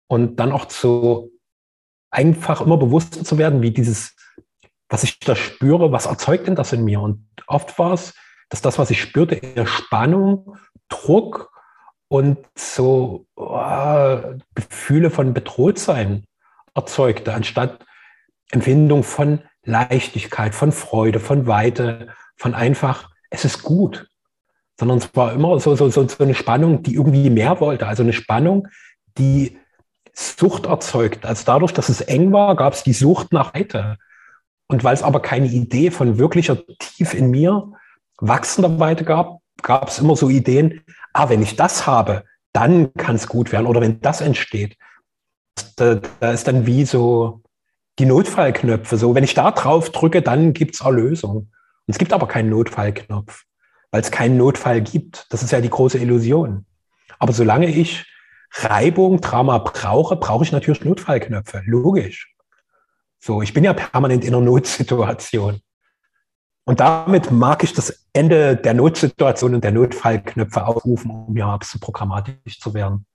[0.08, 1.30] Und dann auch so
[2.10, 4.16] einfach immer bewusster zu werden, wie dieses,
[4.88, 7.02] was ich da spüre, was erzeugt denn das in mir?
[7.02, 8.14] Und oft war es,
[8.50, 10.58] dass das, was ich spürte, eher Spannung,
[10.90, 11.52] Druck
[12.08, 14.18] und so oh,
[14.56, 16.26] Gefühle von Bedrohtsein
[16.74, 17.86] erzeugte, anstatt
[18.52, 24.08] Empfindung von Leichtigkeit, von Freude, von Weite, von einfach, es ist gut.
[24.80, 27.88] Sondern es war immer so, so, so, eine Spannung, die irgendwie mehr wollte.
[27.88, 28.68] Also eine Spannung,
[29.18, 29.58] die
[30.14, 31.26] Sucht erzeugt.
[31.26, 33.98] Also dadurch, dass es eng war, gab es die Sucht nach Weite.
[34.68, 37.72] Und weil es aber keine Idee von wirklicher Tief in mir
[38.20, 40.82] wachsender Weite gab, gab es immer so Ideen,
[41.14, 43.68] ah, wenn ich das habe, dann kann es gut werden.
[43.68, 44.78] Oder wenn das entsteht,
[45.76, 47.42] da, da, ist dann wie so
[48.00, 48.98] die Notfallknöpfe.
[48.98, 51.36] So, wenn ich da drauf drücke, dann gibt es Erlösung.
[51.38, 51.50] Und
[51.88, 53.44] es gibt aber keinen Notfallknopf,
[53.92, 55.26] weil es keinen Notfall gibt.
[55.30, 56.66] Das ist ja die große Illusion.
[57.20, 58.06] Aber solange ich
[58.54, 61.64] Reibung, Drama brauche, brauche ich natürlich Notfallknöpfe.
[61.66, 62.34] Logisch.
[63.20, 65.62] So, ich bin ja permanent in einer Notsituation.
[66.68, 71.60] Und damit mag ich das Ende der Notsituation und der Notfallknöpfe aufrufen, um ja ein
[71.60, 73.06] bisschen programmatisch zu werden.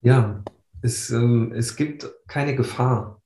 [0.00, 0.42] Ja,
[0.80, 3.20] es, ähm, es gibt keine Gefahr.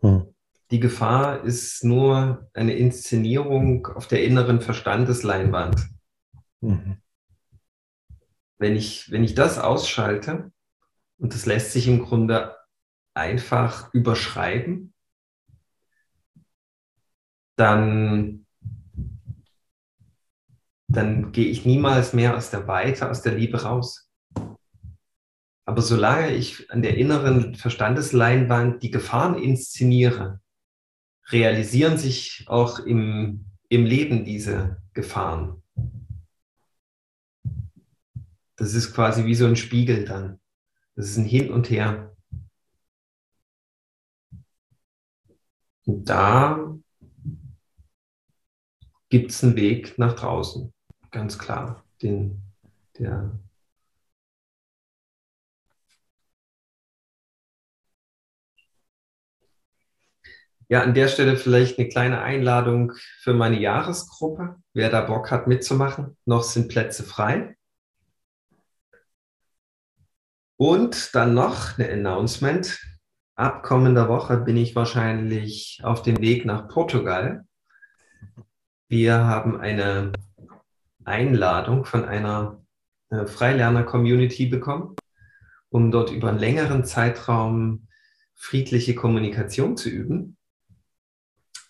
[0.00, 0.34] Hm.
[0.70, 5.86] Die Gefahr ist nur eine Inszenierung auf der inneren Verstandesleinwand.
[6.62, 6.96] Mhm.
[8.56, 10.50] Wenn, ich, wenn ich das ausschalte,
[11.18, 12.56] und das lässt sich im Grunde
[13.12, 14.94] einfach überschreiben,
[17.56, 18.46] dann,
[20.88, 24.10] dann gehe ich niemals mehr aus der Weite, aus der Liebe raus.
[25.64, 30.40] Aber solange ich an der inneren Verstandesleinwand die Gefahren inszeniere,
[31.30, 35.62] realisieren sich auch im, im Leben diese Gefahren.
[38.54, 40.40] Das ist quasi wie so ein Spiegel dann.
[40.94, 42.16] Das ist ein Hin und Her.
[45.84, 46.75] Und da
[49.08, 50.72] gibt es einen Weg nach draußen,
[51.10, 51.82] ganz klar.
[52.02, 52.42] Den,
[52.98, 53.38] der
[60.68, 64.56] Ja, an der Stelle vielleicht eine kleine Einladung für meine Jahresgruppe.
[64.72, 67.56] Wer da Bock hat mitzumachen, noch sind Plätze frei.
[70.56, 72.80] Und dann noch eine Announcement.
[73.36, 77.44] Ab kommender Woche bin ich wahrscheinlich auf dem Weg nach Portugal
[78.88, 80.12] wir haben eine
[81.04, 82.62] Einladung von einer
[83.10, 84.96] äh, Freilerner-Community bekommen,
[85.68, 87.88] um dort über einen längeren Zeitraum
[88.34, 90.36] friedliche Kommunikation zu üben.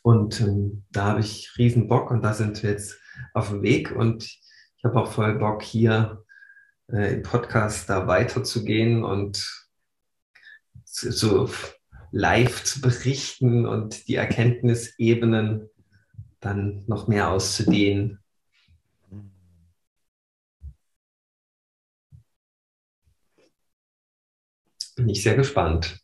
[0.02, 2.98] Und ähm, da habe ich riesen Bock und da sind wir jetzt
[3.34, 6.24] auf dem Weg und ich habe auch voll Bock hier
[6.92, 9.66] äh, im Podcast da weiterzugehen und
[10.84, 11.50] so
[12.12, 15.68] live zu berichten und die Erkenntnisebenen
[16.47, 18.20] dann noch mehr auszudehnen.
[24.94, 26.01] Bin ich sehr gespannt,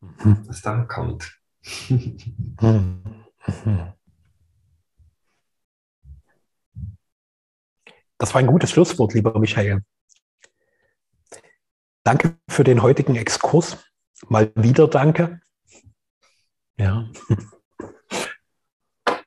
[0.00, 0.46] mhm.
[0.46, 1.38] was da kommt.
[8.18, 9.82] Das war ein gutes Schlusswort, lieber Michael.
[12.04, 13.84] danke für den heutigen Exkurs.
[14.28, 15.40] Mal wieder danke.
[16.76, 17.10] Ja.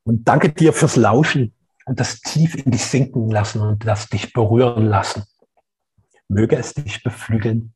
[0.05, 1.53] Und danke dir fürs Lauschen
[1.85, 5.23] und das tief in dich sinken lassen und das dich berühren lassen.
[6.27, 7.73] Möge es dich beflügeln.